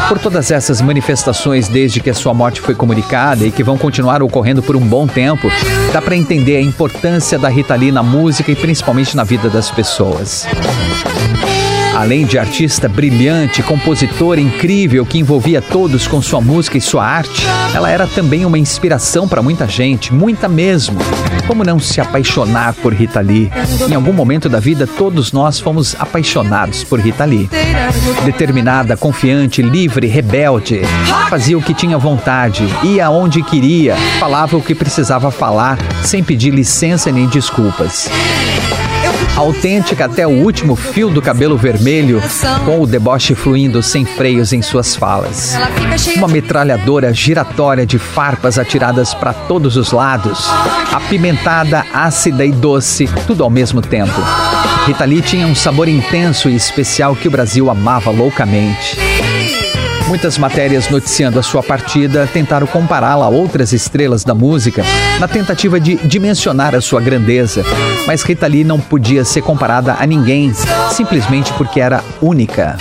Por 0.08 0.18
todas 0.18 0.52
essas 0.52 0.82
manifestações 0.82 1.68
desde 1.68 2.00
que 2.00 2.10
a 2.10 2.14
sua 2.14 2.34
morte 2.34 2.62
foi 2.62 2.74
comunicada 2.74 3.46
e 3.46 3.52
que 3.52 3.64
vão 3.64 3.78
continuar 3.78 4.24
ocorrendo 4.24 4.64
por 4.64 4.76
um 4.76 4.82
bom 4.82 5.06
tempo, 5.06 5.52
dá 5.92 6.02
para 6.02 6.16
entender 6.16 6.58
a 6.58 6.62
importância 6.62 7.38
da 7.38 7.50
Rita 7.50 7.76
Lee 7.76 7.92
na 7.92 8.02
música 8.02 8.52
e 8.52 8.56
principalmente 8.56 9.16
na 9.16 9.24
vida 9.24 9.50
das 9.50 9.70
pessoas. 9.70 10.48
Além 11.96 12.26
de 12.26 12.38
artista 12.38 12.88
brilhante, 12.88 13.62
compositora 13.62 14.40
incrível 14.40 15.06
que 15.06 15.20
envolvia 15.20 15.62
todos 15.62 16.08
com 16.08 16.22
sua 16.22 16.40
música 16.40 16.78
e 16.78 16.82
sua 16.82 17.06
arte, 17.06 17.46
ela 17.74 17.90
era 17.90 18.08
também 18.08 18.46
uma 18.46 18.58
inspiração 18.58 19.28
para 19.28 19.42
muita 19.42 19.68
gente, 19.68 20.14
muita 20.14 20.48
mesmo. 20.48 21.00
Como 21.46 21.64
não 21.64 21.80
se 21.80 22.00
apaixonar 22.00 22.74
por 22.76 22.94
Rita 22.94 23.20
Lee? 23.20 23.52
Em 23.90 23.96
algum 23.96 24.14
momento 24.14 24.48
da 24.48 24.60
vida, 24.60 24.88
todos 24.88 25.32
nós 25.32 25.60
fomos 25.60 25.96
apaixonados 26.00 26.84
por 26.84 27.00
Rita 27.00 27.26
Lee. 27.26 27.50
Determinada, 28.24 28.96
confiante, 28.96 29.62
livre, 29.62 30.08
rebelde, 30.08 30.82
fazia 31.30 31.58
o 31.58 31.62
que 31.62 31.74
tinha 31.74 31.98
vontade, 31.98 32.64
ia 32.84 33.10
onde 33.10 33.44
queria, 33.44 33.96
falava 34.20 34.56
o 34.56 34.62
que 34.62 34.76
precisava 34.76 35.32
falar, 35.32 35.78
sem 36.04 36.24
pedir 36.24 36.52
licença 36.52 37.12
nem 37.12 37.28
desculpas 37.28 38.10
autêntica 39.40 40.06
até 40.06 40.28
o 40.28 40.32
último 40.32 40.76
fio 40.76 41.10
do 41.10 41.22
cabelo 41.22 41.58
vermelho, 41.58 42.22
com 42.66 42.82
o 42.82 42.86
deboche 42.86 43.34
fluindo 43.34 43.82
sem 43.82 44.06
freios 44.06 44.52
em 44.52 44.62
suas 44.62 44.96
falas. 44.96 45.56
Uma 46.16 46.28
metralhadora 46.28 47.14
giratória 47.14 47.86
de 47.86 47.98
farpas 47.98 48.60
atiradas 48.60 49.14
para 49.14 49.34
todos 49.34 49.78
os 49.78 49.92
lados, 49.92 50.48
apimentada, 50.92 51.86
ácida 51.94 52.46
e 52.46 52.52
doce, 52.52 53.08
tudo 53.26 53.44
ao 53.44 53.50
mesmo 53.50 53.82
tempo. 53.82 54.22
Rita 54.86 55.06
Lee 55.06 55.22
tinha 55.22 55.48
um 55.48 55.56
sabor 55.56 55.88
intenso 55.88 56.50
e 56.50 56.56
especial 56.56 57.16
que 57.16 57.28
o 57.28 57.32
Brasil 57.32 57.70
amava 57.70 58.12
loucamente. 58.12 58.98
Muitas 60.10 60.40
matérias 60.40 60.90
noticiando 60.90 61.38
a 61.38 61.44
sua 61.44 61.62
partida 61.62 62.28
tentaram 62.34 62.66
compará-la 62.66 63.26
a 63.26 63.30
outras 63.30 63.74
estrelas 63.74 64.24
da 64.24 64.34
música, 64.34 64.84
na 65.20 65.28
tentativa 65.28 65.80
de 65.80 65.98
dimensionar 65.98 66.74
a 66.74 66.82
sua 66.82 67.00
grandeza. 67.00 67.64
Mas 68.08 68.24
Rita 68.24 68.48
Lee 68.48 68.64
não 68.64 68.80
podia 68.80 69.24
ser 69.24 69.44
comparada 69.44 69.96
a 70.00 70.08
ninguém, 70.08 70.52
simplesmente 70.92 71.54
porque 71.54 71.80
era 71.80 72.04
única. 72.20 72.76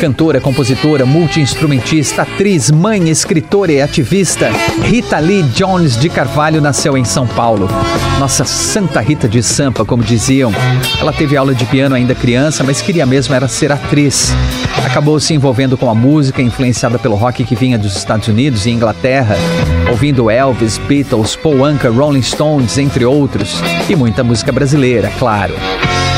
Cantora, 0.00 0.40
compositora, 0.40 1.04
multiinstrumentista, 1.04 2.22
atriz, 2.22 2.70
mãe, 2.70 3.08
escritora 3.08 3.72
e 3.72 3.82
ativista, 3.82 4.48
Rita 4.84 5.18
Lee 5.18 5.42
Jones 5.42 5.96
de 5.96 6.08
Carvalho 6.08 6.60
nasceu 6.60 6.96
em 6.96 7.04
São 7.04 7.26
Paulo. 7.26 7.68
Nossa 8.20 8.44
Santa 8.44 9.00
Rita 9.00 9.28
de 9.28 9.42
Sampa, 9.42 9.84
como 9.84 10.04
diziam. 10.04 10.52
Ela 11.00 11.12
teve 11.12 11.36
aula 11.36 11.52
de 11.52 11.64
piano 11.64 11.96
ainda 11.96 12.14
criança, 12.14 12.62
mas 12.62 12.80
queria 12.80 13.04
mesmo 13.04 13.34
era 13.34 13.48
ser 13.48 13.72
atriz. 13.72 14.32
Acabou 14.86 15.18
se 15.18 15.34
envolvendo 15.34 15.76
com 15.76 15.90
a 15.90 15.94
música, 15.96 16.40
influenciada 16.40 16.96
pelo 16.96 17.16
rock 17.16 17.42
que 17.42 17.56
vinha 17.56 17.76
dos 17.76 17.96
Estados 17.96 18.28
Unidos 18.28 18.66
e 18.66 18.70
Inglaterra, 18.70 19.34
ouvindo 19.90 20.30
Elvis, 20.30 20.78
Beatles, 20.78 21.34
Paul 21.34 21.64
Anka, 21.64 21.90
Rolling 21.90 22.22
Stones, 22.22 22.78
entre 22.78 23.04
outros, 23.04 23.60
e 23.88 23.96
muita 23.96 24.22
música 24.22 24.52
brasileira, 24.52 25.10
claro. 25.18 25.54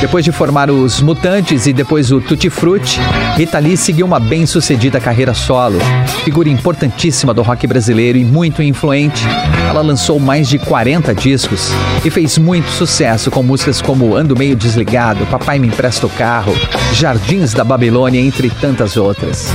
Depois 0.00 0.24
de 0.24 0.32
formar 0.32 0.70
os 0.70 1.02
Mutantes 1.02 1.66
e 1.66 1.74
depois 1.74 2.10
o 2.10 2.22
Tutti 2.22 2.48
Frutti, 2.48 2.98
Rita 3.36 3.60
Lee 3.70 3.76
seguiu 3.76 4.04
uma 4.04 4.18
bem-sucedida 4.18 4.98
carreira 4.98 5.32
solo. 5.32 5.78
Figura 6.24 6.48
importantíssima 6.48 7.32
do 7.32 7.40
rock 7.40 7.68
brasileiro 7.68 8.18
e 8.18 8.24
muito 8.24 8.60
influente, 8.64 9.22
ela 9.68 9.80
lançou 9.80 10.18
mais 10.18 10.48
de 10.48 10.58
40 10.58 11.14
discos 11.14 11.70
e 12.04 12.10
fez 12.10 12.36
muito 12.36 12.68
sucesso 12.68 13.30
com 13.30 13.44
músicas 13.44 13.80
como 13.80 14.16
Ando 14.16 14.36
Meio 14.36 14.56
Desligado, 14.56 15.24
Papai 15.26 15.60
Me 15.60 15.68
Empresta 15.68 16.04
o 16.04 16.10
Carro, 16.10 16.52
Jardins 16.94 17.54
da 17.54 17.62
Babilônia, 17.62 18.20
entre 18.20 18.50
tantas 18.50 18.96
outras. 18.96 19.46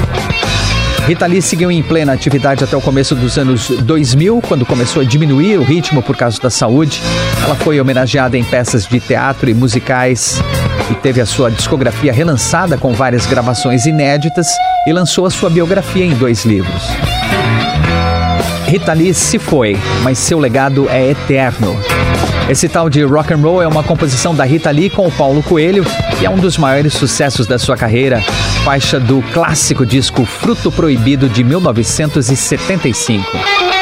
Rita 1.05 1.25
Lee 1.25 1.41
seguiu 1.41 1.69
em 1.69 1.83
plena 1.83 2.13
atividade 2.13 2.63
até 2.63 2.77
o 2.77 2.81
começo 2.81 3.15
dos 3.15 3.37
anos 3.37 3.69
2000, 3.69 4.41
quando 4.47 4.65
começou 4.65 5.01
a 5.01 5.05
diminuir 5.05 5.57
o 5.57 5.63
ritmo 5.63 6.01
por 6.01 6.15
causa 6.15 6.39
da 6.41 6.49
saúde. 6.49 7.01
Ela 7.45 7.53
foi 7.53 7.79
homenageada 7.79 8.35
em 8.35 8.43
peças 8.43 8.87
de 8.87 8.99
teatro 8.99 9.47
e 9.47 9.53
musicais 9.53 10.41
e 10.89 10.95
teve 10.95 11.21
a 11.21 11.27
sua 11.27 11.51
discografia 11.51 12.11
relançada 12.11 12.75
com 12.75 12.91
várias 12.91 13.27
gravações 13.27 13.85
inéditas 13.85 14.47
e 14.87 14.91
lançou 14.91 15.27
a 15.27 15.29
sua 15.29 15.47
biografia 15.47 16.03
em 16.03 16.15
dois 16.15 16.43
livros. 16.43 16.81
Rita 18.65 18.93
Lee 18.93 19.13
se 19.13 19.37
foi, 19.37 19.77
mas 20.01 20.17
seu 20.17 20.39
legado 20.39 20.89
é 20.89 21.11
eterno. 21.11 21.79
Esse 22.49 22.67
tal 22.67 22.89
de 22.89 23.03
rock 23.03 23.31
and 23.31 23.37
roll 23.37 23.61
é 23.61 23.67
uma 23.67 23.83
composição 23.83 24.33
da 24.33 24.43
Rita 24.43 24.71
Lee 24.71 24.89
com 24.89 25.05
o 25.05 25.11
Paulo 25.11 25.43
Coelho 25.43 25.85
e 26.19 26.25
é 26.25 26.29
um 26.31 26.37
dos 26.37 26.57
maiores 26.57 26.93
sucessos 26.93 27.45
da 27.45 27.59
sua 27.59 27.77
carreira, 27.77 28.23
faixa 28.63 28.99
do 28.99 29.21
clássico 29.31 29.85
disco 29.85 30.25
Fruto 30.25 30.71
Proibido 30.71 31.29
de 31.29 31.43
1975. 31.43 33.74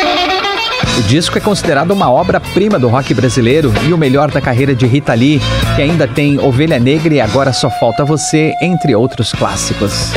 O 0.98 1.02
disco 1.04 1.38
é 1.38 1.41
considerado 1.41 1.91
uma 1.91 2.12
obra-prima 2.12 2.78
do 2.78 2.88
rock 2.88 3.13
brasileiro 3.13 3.74
e 3.88 3.93
o 3.93 3.98
melhor 3.98 4.30
da 4.30 4.39
carreira 4.39 4.76
de 4.76 4.86
Rita 4.86 5.13
Lee, 5.13 5.41
que 5.76 5.82
ainda 5.82 6.08
tem 6.08 6.39
Ovelha 6.39 6.80
Negra 6.80 7.13
e 7.13 7.19
Agora 7.19 7.52
Só 7.52 7.69
Falta 7.69 8.06
Você, 8.06 8.54
entre 8.62 8.96
outros 8.96 9.32
clássicos. 9.32 10.13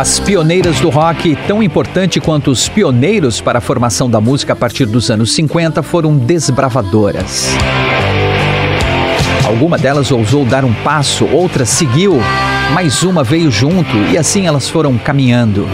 As 0.00 0.18
pioneiras 0.18 0.80
do 0.80 0.88
rock, 0.88 1.36
tão 1.46 1.62
importante 1.62 2.18
quanto 2.20 2.50
os 2.50 2.66
pioneiros 2.66 3.38
para 3.38 3.58
a 3.58 3.60
formação 3.60 4.08
da 4.08 4.18
música 4.18 4.54
a 4.54 4.56
partir 4.56 4.86
dos 4.86 5.10
anos 5.10 5.30
50, 5.34 5.82
foram 5.82 6.16
desbravadoras. 6.16 7.50
Alguma 9.46 9.76
delas 9.76 10.10
ousou 10.10 10.46
dar 10.46 10.64
um 10.64 10.72
passo, 10.72 11.26
outra 11.26 11.66
seguiu, 11.66 12.18
mais 12.72 13.02
uma 13.02 13.22
veio 13.22 13.50
junto 13.50 13.94
e 14.10 14.16
assim 14.16 14.46
elas 14.46 14.70
foram 14.70 14.96
caminhando. 14.96 15.68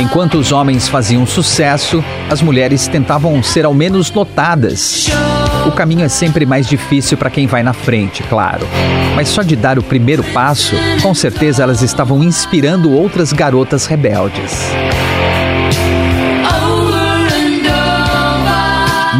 Enquanto 0.00 0.38
os 0.38 0.52
homens 0.52 0.86
faziam 0.86 1.26
sucesso, 1.26 2.04
as 2.30 2.40
mulheres 2.40 2.86
tentavam 2.86 3.42
ser 3.42 3.64
ao 3.64 3.74
menos 3.74 4.12
notadas. 4.12 5.08
O 5.68 5.72
caminho 5.72 6.02
é 6.02 6.08
sempre 6.08 6.46
mais 6.46 6.66
difícil 6.66 7.18
para 7.18 7.28
quem 7.28 7.46
vai 7.46 7.62
na 7.62 7.74
frente, 7.74 8.22
claro. 8.22 8.66
Mas 9.14 9.28
só 9.28 9.42
de 9.42 9.54
dar 9.54 9.78
o 9.78 9.82
primeiro 9.82 10.24
passo, 10.32 10.74
com 11.02 11.12
certeza 11.12 11.62
elas 11.62 11.82
estavam 11.82 12.24
inspirando 12.24 12.90
outras 12.90 13.34
garotas 13.34 13.84
rebeldes. 13.84 14.72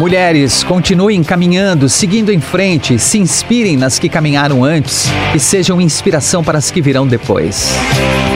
Mulheres, 0.09 0.63
continuem 0.63 1.23
caminhando, 1.23 1.87
seguindo 1.87 2.31
em 2.31 2.39
frente, 2.39 2.97
se 2.97 3.19
inspirem 3.19 3.77
nas 3.77 3.99
que 3.99 4.09
caminharam 4.09 4.63
antes 4.63 5.07
e 5.35 5.39
sejam 5.39 5.79
inspiração 5.79 6.43
para 6.43 6.57
as 6.57 6.71
que 6.71 6.81
virão 6.81 7.05
depois. 7.05 7.69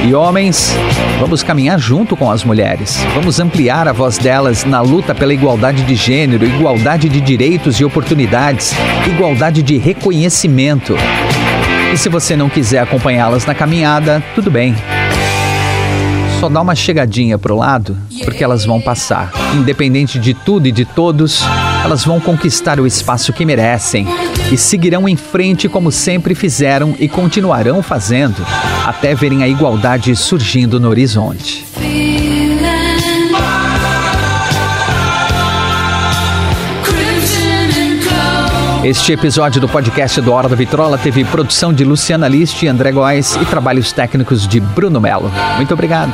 E 0.07 0.13
homens, 0.13 0.71
vamos 1.19 1.41
caminhar 1.41 1.79
junto 1.79 2.15
com 2.15 2.29
as 2.29 2.43
mulheres. 2.43 3.03
Vamos 3.15 3.39
ampliar 3.39 3.87
a 3.87 3.91
voz 3.91 4.19
delas 4.19 4.63
na 4.63 4.81
luta 4.81 5.15
pela 5.15 5.33
igualdade 5.33 5.81
de 5.81 5.95
gênero, 5.95 6.45
igualdade 6.45 7.09
de 7.09 7.19
direitos 7.19 7.79
e 7.79 7.83
oportunidades, 7.83 8.71
igualdade 9.07 9.63
de 9.63 9.75
reconhecimento. 9.79 10.95
E 11.91 11.97
se 11.97 12.07
você 12.07 12.35
não 12.35 12.49
quiser 12.49 12.83
acompanhá-las 12.83 13.47
na 13.47 13.55
caminhada, 13.55 14.23
tudo 14.35 14.51
bem 14.51 14.75
só 16.43 16.49
dá 16.49 16.59
uma 16.59 16.75
chegadinha 16.75 17.37
pro 17.37 17.55
lado, 17.55 17.97
porque 18.25 18.43
elas 18.43 18.65
vão 18.65 18.81
passar. 18.81 19.31
Independente 19.55 20.19
de 20.19 20.33
tudo 20.33 20.67
e 20.67 20.73
de 20.73 20.83
todos, 20.83 21.41
elas 21.83 22.05
vão 22.05 22.19
conquistar 22.19 22.79
o 22.79 22.87
espaço 22.87 23.33
que 23.33 23.45
merecem 23.45 24.07
e 24.51 24.57
seguirão 24.57 25.07
em 25.07 25.17
frente 25.17 25.67
como 25.67 25.91
sempre 25.91 26.33
fizeram 26.33 26.95
e 26.97 27.09
continuarão 27.09 27.83
fazendo, 27.83 28.45
até 28.85 29.13
verem 29.13 29.43
a 29.43 29.47
igualdade 29.47 30.15
surgindo 30.15 30.79
no 30.79 30.89
horizonte. 30.89 31.65
Este 38.83 39.13
episódio 39.13 39.61
do 39.61 39.69
podcast 39.69 40.19
do 40.19 40.33
Hora 40.33 40.49
da 40.49 40.55
Vitrola 40.55 40.97
teve 40.97 41.23
produção 41.23 41.73
de 41.73 41.85
Luciana 41.85 42.27
List 42.27 42.61
e 42.63 42.67
André 42.67 42.91
Góes 42.91 43.35
e 43.35 43.45
trabalhos 43.45 43.93
técnicos 43.93 44.45
de 44.45 44.59
Bruno 44.59 44.99
Melo. 44.99 45.31
Muito 45.57 45.73
obrigado. 45.73 46.13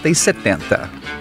60 0.01 0.09
e 0.09 0.15
70. 0.15 1.20